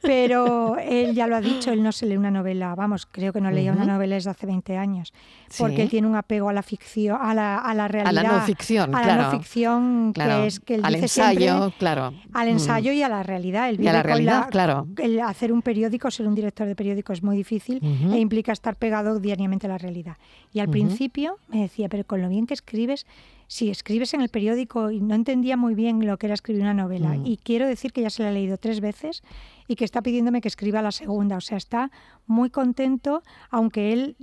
Pero 0.03 0.77
él 0.79 1.15
ya 1.15 1.27
lo 1.27 1.37
ha 1.37 1.41
dicho, 1.41 1.71
él 1.71 1.83
no 1.83 1.93
se 1.93 2.07
lee 2.07 2.17
una 2.17 2.31
novela, 2.31 2.75
vamos, 2.75 3.07
creo 3.11 3.33
que 3.33 3.41
no 3.41 3.51
leía 3.51 3.73
una 3.73 3.85
novela 3.85 4.17
desde 4.17 4.31
hace 4.31 4.47
20 4.47 4.77
años, 4.77 5.13
porque 5.59 5.83
él 5.83 5.91
tiene 5.91 6.07
un 6.07 6.17
apego 6.17 6.49
a 6.49 6.53
la 6.53 6.63
ficción, 6.63 7.19
a 7.21 7.35
la, 7.35 7.59
a 7.59 7.75
la 7.75 7.89
realidad. 7.89 8.19
A 8.19 8.23
la 8.23 8.39
no 8.39 8.41
ficción, 8.43 8.95
a 8.95 9.07
la 9.07 9.17
no 9.17 9.31
ficción, 9.31 10.13
que 10.13 10.47
es 10.47 10.61
que 10.61 10.77
él 10.77 10.85
al 10.85 10.95
dice 10.95 11.05
ensayo, 11.05 11.73
claro. 11.79 12.13
Al 12.33 12.49
ensayo 12.49 12.93
y 12.93 13.03
a 13.03 13.09
la 13.09 13.23
realidad. 13.23 13.69
Él 13.71 13.81
y 13.81 13.89
la 14.11 14.17
realidad, 14.17 14.51
claro. 14.51 14.87
El 14.99 15.21
hacer 15.21 15.53
un 15.53 15.63
periódico, 15.63 16.11
ser 16.11 16.27
un 16.27 16.35
director 16.35 16.67
de 16.67 16.77
periódico 16.77 17.13
es 17.13 17.23
muy 17.23 17.37
difícil 17.37 17.81
e 17.83 18.19
implica 18.19 18.53
estar 18.53 18.77
pegado 18.77 19.19
diariamente 19.19 19.67
a 19.67 19.71
la 19.71 19.79
realidad. 19.79 20.17
Y 20.53 20.61
al 20.61 20.69
principio 20.69 21.39
me 21.49 21.63
decía, 21.63 21.89
pero 21.89 22.05
con 22.05 22.23
lo 22.23 22.29
bien 22.29 22.47
que 22.47 22.55
escribes, 22.55 23.07
si 23.47 23.69
escribes 23.69 24.15
en 24.15 24.21
el 24.21 24.29
periódico 24.29 24.93
y 24.93 25.01
no 25.01 25.15
entendía 25.17 25.57
muy 25.57 25.75
bien 25.75 26.07
lo 26.07 26.19
que 26.19 26.27
era 26.27 26.35
escribir 26.35 26.63
una 26.63 26.75
novela. 26.75 27.17
Y 27.25 27.37
quiero 27.37 27.67
decir 27.67 27.93
que 27.93 28.03
ya 28.03 28.11
se 28.11 28.23
la 28.23 28.29
ha 28.29 28.33
leído 28.33 28.59
tres 28.59 28.81
veces 28.81 29.23
y 29.67 29.75
que 29.75 29.85
está 29.85 30.03
pidiéndome 30.03 30.41
que 30.41 30.49
escriba 30.49 30.83
la 30.83 30.93
segunda. 30.93 31.37
O 31.37 31.41
sea, 31.41 31.59
está 31.59 31.91
muy 32.27 32.51
contento, 32.51 33.23
aunque 33.51 33.93
él 33.93 34.17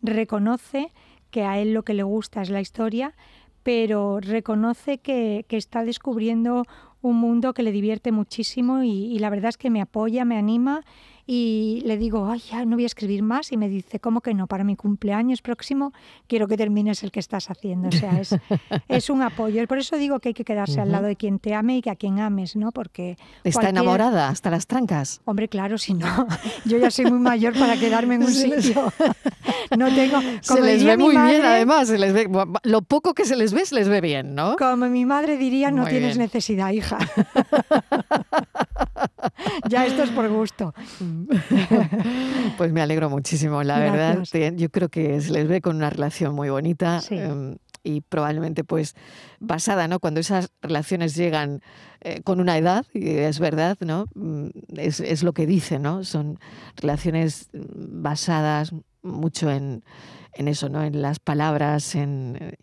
reconoce 0.00 0.92
que 1.30 1.42
a 1.42 1.58
él 1.58 1.74
lo 1.74 1.82
que 1.82 1.92
le 1.92 2.04
gusta 2.04 2.40
es 2.40 2.48
la 2.48 2.60
historia, 2.62 3.14
pero 3.62 4.20
reconoce 4.20 4.98
que, 4.98 5.44
que 5.48 5.56
está 5.56 5.84
descubriendo 5.84 6.64
un 7.08 7.18
mundo 7.18 7.54
que 7.54 7.62
le 7.62 7.72
divierte 7.72 8.12
muchísimo 8.12 8.82
y, 8.82 9.18
la 9.18 9.30
verdad 9.30 9.50
es 9.50 9.56
que 9.56 9.70
me 9.70 9.80
apoya, 9.80 10.24
me 10.24 10.36
anima 10.36 10.82
y 11.26 11.82
le 11.86 11.96
digo, 11.96 12.28
ay, 12.30 12.40
ya 12.50 12.64
no 12.66 12.76
voy 12.76 12.84
a 12.84 12.86
escribir 12.86 13.22
más 13.22 13.50
y 13.50 13.56
me 13.56 13.68
dice, 13.68 13.98
¿cómo 13.98 14.20
que 14.20 14.34
no? 14.34 14.46
Para 14.46 14.62
mi 14.62 14.76
cumpleaños 14.76 15.40
próximo 15.40 15.92
quiero 16.26 16.46
que 16.48 16.56
termines 16.56 17.02
el 17.02 17.10
que 17.10 17.20
estás 17.20 17.50
haciendo. 17.50 17.88
O 17.88 17.92
sea, 17.92 18.20
es, 18.20 18.36
es 18.88 19.08
un 19.08 19.22
apoyo. 19.22 19.66
Por 19.66 19.78
eso 19.78 19.96
digo 19.96 20.20
que 20.20 20.30
hay 20.30 20.34
que 20.34 20.44
quedarse 20.44 20.80
al 20.80 20.92
lado 20.92 21.06
de 21.06 21.16
quien 21.16 21.38
te 21.38 21.54
ame 21.54 21.78
y 21.78 21.82
que 21.82 21.90
a 21.90 21.96
quien 21.96 22.18
ames, 22.18 22.56
¿no? 22.56 22.72
Porque... 22.72 23.16
¿Está 23.42 23.70
enamorada 23.70 24.28
hasta 24.28 24.50
las 24.50 24.66
trancas? 24.66 25.22
Hombre, 25.24 25.48
claro, 25.48 25.78
si 25.78 25.94
no, 25.94 26.26
yo 26.66 26.76
ya 26.76 26.90
soy 26.90 27.06
muy 27.06 27.20
mayor 27.20 27.58
para 27.58 27.78
quedarme 27.78 28.16
en 28.16 28.24
un 28.24 28.32
sitio. 28.32 28.92
no 29.78 29.94
tengo... 29.94 30.20
se 30.42 30.60
les 30.60 30.84
ve 30.84 30.96
muy 30.98 31.16
bien, 31.16 31.44
además. 31.44 31.88
Se 31.88 31.98
les 31.98 32.12
ve, 32.12 32.28
lo 32.64 32.82
poco 32.82 33.14
que 33.14 33.24
se 33.24 33.36
les 33.36 33.54
ve, 33.54 33.64
se 33.64 33.74
les 33.74 33.88
ve 33.88 34.02
bien, 34.02 34.34
¿no? 34.34 34.56
Como 34.56 34.88
mi 34.88 35.06
madre 35.06 35.38
diría, 35.38 35.70
no 35.70 35.86
tienes 35.86 36.18
necesidad, 36.18 36.70
hija. 36.72 36.98
ya 39.68 39.86
esto 39.86 40.02
es 40.02 40.10
por 40.10 40.28
gusto. 40.28 40.74
Pues 42.58 42.72
me 42.72 42.82
alegro 42.82 43.10
muchísimo, 43.10 43.62
la 43.62 43.78
verdad. 43.78 44.24
Yo 44.54 44.70
creo 44.70 44.88
que 44.88 45.20
se 45.20 45.32
les 45.32 45.48
ve 45.48 45.60
con 45.60 45.76
una 45.76 45.90
relación 45.90 46.34
muy 46.34 46.50
bonita. 46.50 47.00
Em, 47.10 47.56
y 47.82 48.00
probablemente 48.00 48.64
pues 48.64 48.94
basada, 49.40 49.88
¿no? 49.88 50.00
Cuando 50.00 50.18
esas 50.20 50.50
relaciones 50.62 51.14
llegan 51.14 51.60
eh, 52.00 52.22
con 52.22 52.40
una 52.40 52.56
edad, 52.56 52.86
y 52.94 53.08
es 53.10 53.38
verdad, 53.38 53.76
¿no? 53.80 54.06
Mm, 54.14 54.48
es, 54.76 55.00
es, 55.00 55.22
lo 55.22 55.34
que 55.34 55.46
dice, 55.46 55.78
¿no? 55.78 56.02
Son 56.02 56.38
relaciones 56.76 57.50
basadas 57.52 58.72
mucho 59.02 59.50
en, 59.50 59.84
en 60.32 60.48
eso, 60.48 60.68
¿no? 60.70 60.82
En 60.82 61.02
las 61.02 61.18
palabras, 61.18 61.94
en, 61.94 62.56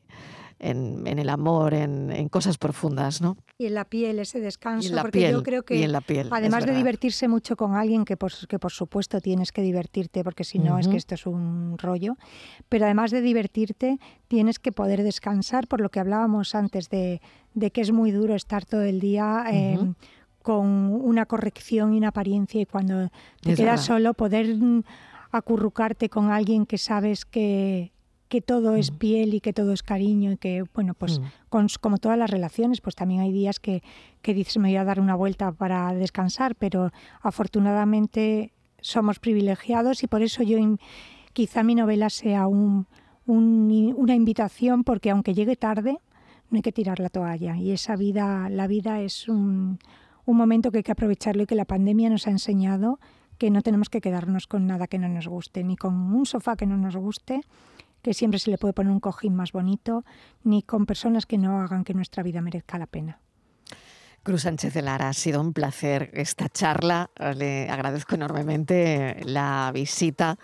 en, 0.61 1.19
el 1.19 1.29
amor, 1.29 1.73
en, 1.73 2.29
cosas 2.29 2.57
profundas, 2.57 3.21
¿no? 3.21 3.37
Y 3.57 3.65
en 3.65 3.73
la 3.73 3.85
piel, 3.85 4.19
ese 4.19 4.39
descanso, 4.39 4.95
porque 5.01 5.31
yo 5.31 5.43
creo 5.43 5.63
que 5.63 5.83
además 6.29 6.65
de 6.65 6.75
divertirse 6.75 7.27
mucho 7.27 7.55
con 7.55 7.75
alguien, 7.75 8.05
que 8.05 8.15
por, 8.15 8.31
que 8.47 8.59
por 8.59 8.71
supuesto 8.71 9.19
tienes 9.21 9.51
que 9.51 9.61
divertirte, 9.61 10.23
porque 10.23 10.43
si 10.43 10.59
no 10.59 10.77
es 10.77 10.87
que 10.87 10.97
esto 10.97 11.15
es 11.15 11.25
un 11.25 11.77
rollo, 11.77 12.15
pero 12.69 12.85
además 12.85 13.11
de 13.11 13.21
divertirte, 13.21 13.97
tienes 14.27 14.59
que 14.59 14.71
poder 14.71 15.03
descansar, 15.03 15.67
por 15.67 15.81
lo 15.81 15.89
que 15.89 15.99
hablábamos 15.99 16.53
antes 16.53 16.89
de, 16.89 17.21
que 17.73 17.81
es 17.81 17.91
muy 17.91 18.11
duro 18.11 18.35
estar 18.35 18.65
todo 18.65 18.83
el 18.83 18.99
día. 18.99 19.45
Em, 19.49 19.95
con 20.41 20.65
una 20.65 21.27
corrección 21.27 21.93
y 21.93 21.99
una 21.99 22.07
apariencia 22.07 22.59
y 22.59 22.65
cuando 22.65 23.11
te 23.41 23.53
quedas 23.53 23.85
solo 23.85 24.15
poder 24.15 24.57
acurrucarte 25.31 26.09
con 26.09 26.31
alguien 26.31 26.65
que 26.65 26.79
sabes 26.79 27.25
que, 27.25 27.91
que 28.31 28.39
todo 28.39 28.77
es 28.77 28.93
mm. 28.93 28.95
piel 28.95 29.33
y 29.33 29.41
que 29.41 29.51
todo 29.51 29.73
es 29.73 29.83
cariño 29.83 30.31
y 30.31 30.37
que, 30.37 30.63
bueno, 30.73 30.93
pues 30.93 31.19
mm. 31.19 31.65
como 31.81 31.97
todas 31.97 32.17
las 32.17 32.29
relaciones, 32.29 32.79
pues 32.79 32.95
también 32.95 33.19
hay 33.19 33.33
días 33.33 33.59
que, 33.59 33.83
que 34.21 34.33
dices 34.33 34.57
me 34.57 34.69
voy 34.69 34.77
a 34.77 34.85
dar 34.85 35.01
una 35.01 35.15
vuelta 35.15 35.51
para 35.51 35.93
descansar, 35.93 36.55
pero 36.55 36.91
afortunadamente 37.21 38.53
somos 38.79 39.19
privilegiados 39.19 40.01
y 40.03 40.07
por 40.07 40.21
eso 40.21 40.43
yo 40.43 40.57
quizá 41.33 41.61
mi 41.63 41.75
novela 41.75 42.09
sea 42.09 42.47
un, 42.47 42.87
una 43.25 44.15
invitación 44.15 44.85
porque 44.85 45.09
aunque 45.09 45.33
llegue 45.33 45.57
tarde, 45.57 45.97
no 46.49 46.55
hay 46.55 46.61
que 46.61 46.71
tirar 46.71 47.01
la 47.01 47.09
toalla 47.09 47.57
y 47.57 47.71
esa 47.71 47.97
vida, 47.97 48.47
la 48.49 48.67
vida 48.67 49.01
es 49.01 49.27
un, 49.27 49.77
un 50.23 50.37
momento 50.37 50.71
que 50.71 50.77
hay 50.77 50.83
que 50.83 50.93
aprovecharlo 50.93 51.43
y 51.43 51.47
que 51.47 51.55
la 51.55 51.65
pandemia 51.65 52.09
nos 52.09 52.27
ha 52.27 52.31
enseñado 52.31 52.97
que 53.37 53.49
no 53.49 53.61
tenemos 53.61 53.89
que 53.89 53.99
quedarnos 53.99 54.47
con 54.47 54.67
nada 54.67 54.87
que 54.87 54.99
no 54.99 55.09
nos 55.09 55.27
guste, 55.27 55.65
ni 55.65 55.75
con 55.75 55.95
un 56.13 56.25
sofá 56.25 56.55
que 56.55 56.65
no 56.65 56.77
nos 56.77 56.95
guste, 56.95 57.41
que 58.01 58.13
siempre 58.13 58.39
se 58.39 58.51
le 58.51 58.57
puede 58.57 58.73
poner 58.73 58.91
un 58.91 58.99
cojín 58.99 59.35
más 59.35 59.51
bonito, 59.51 60.03
ni 60.43 60.63
con 60.63 60.85
personas 60.85 61.25
que 61.25 61.37
no 61.37 61.61
hagan 61.61 61.83
que 61.83 61.93
nuestra 61.93 62.23
vida 62.23 62.41
merezca 62.41 62.77
la 62.77 62.87
pena. 62.87 63.19
Cruz 64.23 64.43
Sánchez 64.43 64.75
de 64.75 64.83
Lara, 64.83 65.09
ha 65.09 65.13
sido 65.13 65.41
un 65.41 65.51
placer 65.51 66.11
esta 66.13 66.47
charla. 66.47 67.09
Le 67.35 67.69
agradezco 67.69 68.15
enormemente 68.15 69.19
la 69.25 69.71
visita. 69.73 70.37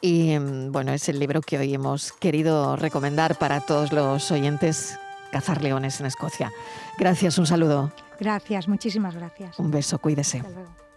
Y 0.00 0.38
mm, 0.38 0.72
bueno, 0.72 0.92
es 0.92 1.08
el 1.10 1.18
libro 1.18 1.42
que 1.42 1.58
hoy 1.58 1.74
hemos 1.74 2.12
querido 2.12 2.76
recomendar 2.76 3.36
para 3.36 3.60
todos 3.60 3.92
los 3.92 4.30
oyentes, 4.30 4.98
Cazar 5.30 5.62
Leones 5.62 6.00
en 6.00 6.06
Escocia. 6.06 6.50
Gracias, 6.98 7.36
un 7.36 7.46
saludo. 7.46 7.92
Gracias, 8.18 8.66
muchísimas 8.66 9.14
gracias. 9.14 9.58
Un 9.58 9.70
beso, 9.70 9.98
cuídese. 9.98 10.38
levando 10.38 10.87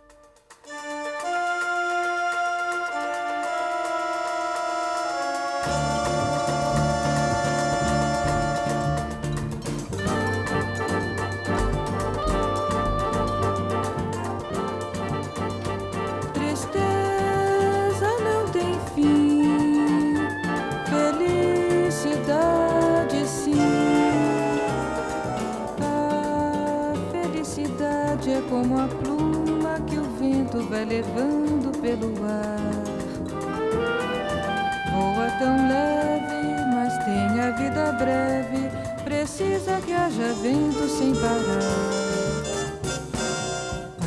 breve. 38.01 38.69
Precisa 39.03 39.79
que 39.85 39.93
haja 39.93 40.33
vento 40.41 40.87
sem 40.89 41.13
parar. 41.13 41.91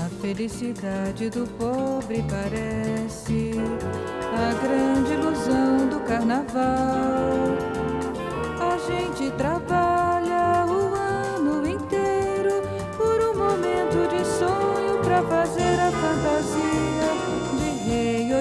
A 0.05 0.09
felicidade 0.21 1.31
do 1.31 1.47
pobre 1.59 2.25
parece 2.29 3.53
a 4.33 4.53
grande 4.65 5.13
ilusão 5.15 5.89
do 5.89 6.01
carnaval. 6.01 6.65
A 8.61 8.77
gente 8.89 9.31
trabalha 9.37 10.67
o 10.67 10.95
ano 10.95 11.69
inteiro 11.69 12.63
por 12.97 13.21
um 13.29 13.37
momento 13.37 14.09
de 14.11 14.25
sonho 14.25 14.99
pra 15.03 15.23
fazer 15.23 15.79
a 15.81 15.91
fantasia 15.93 16.75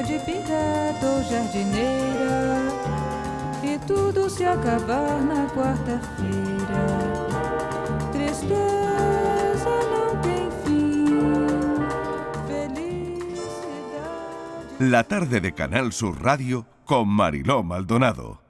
de 0.05 0.19
pirata 0.19 1.05
ou 1.05 1.23
jardineira 1.23 2.03
e 2.09 2.12
tudo 3.85 4.29
se 4.29 4.45
acabar 4.45 5.21
na 5.21 5.47
quarta-feira. 5.47 6.83
Tristeza 8.11 9.69
não 9.91 10.21
tem 10.21 10.49
fim, 10.63 11.19
felicidade. 12.47 13.71
La 14.79 15.03
tarde 15.03 15.39
de 15.39 15.53
Canal 15.53 15.91
Sur 15.91 16.21
Radio 16.21 16.65
con 16.85 17.07
Mariló 17.07 17.63
Maldonado. 17.63 18.42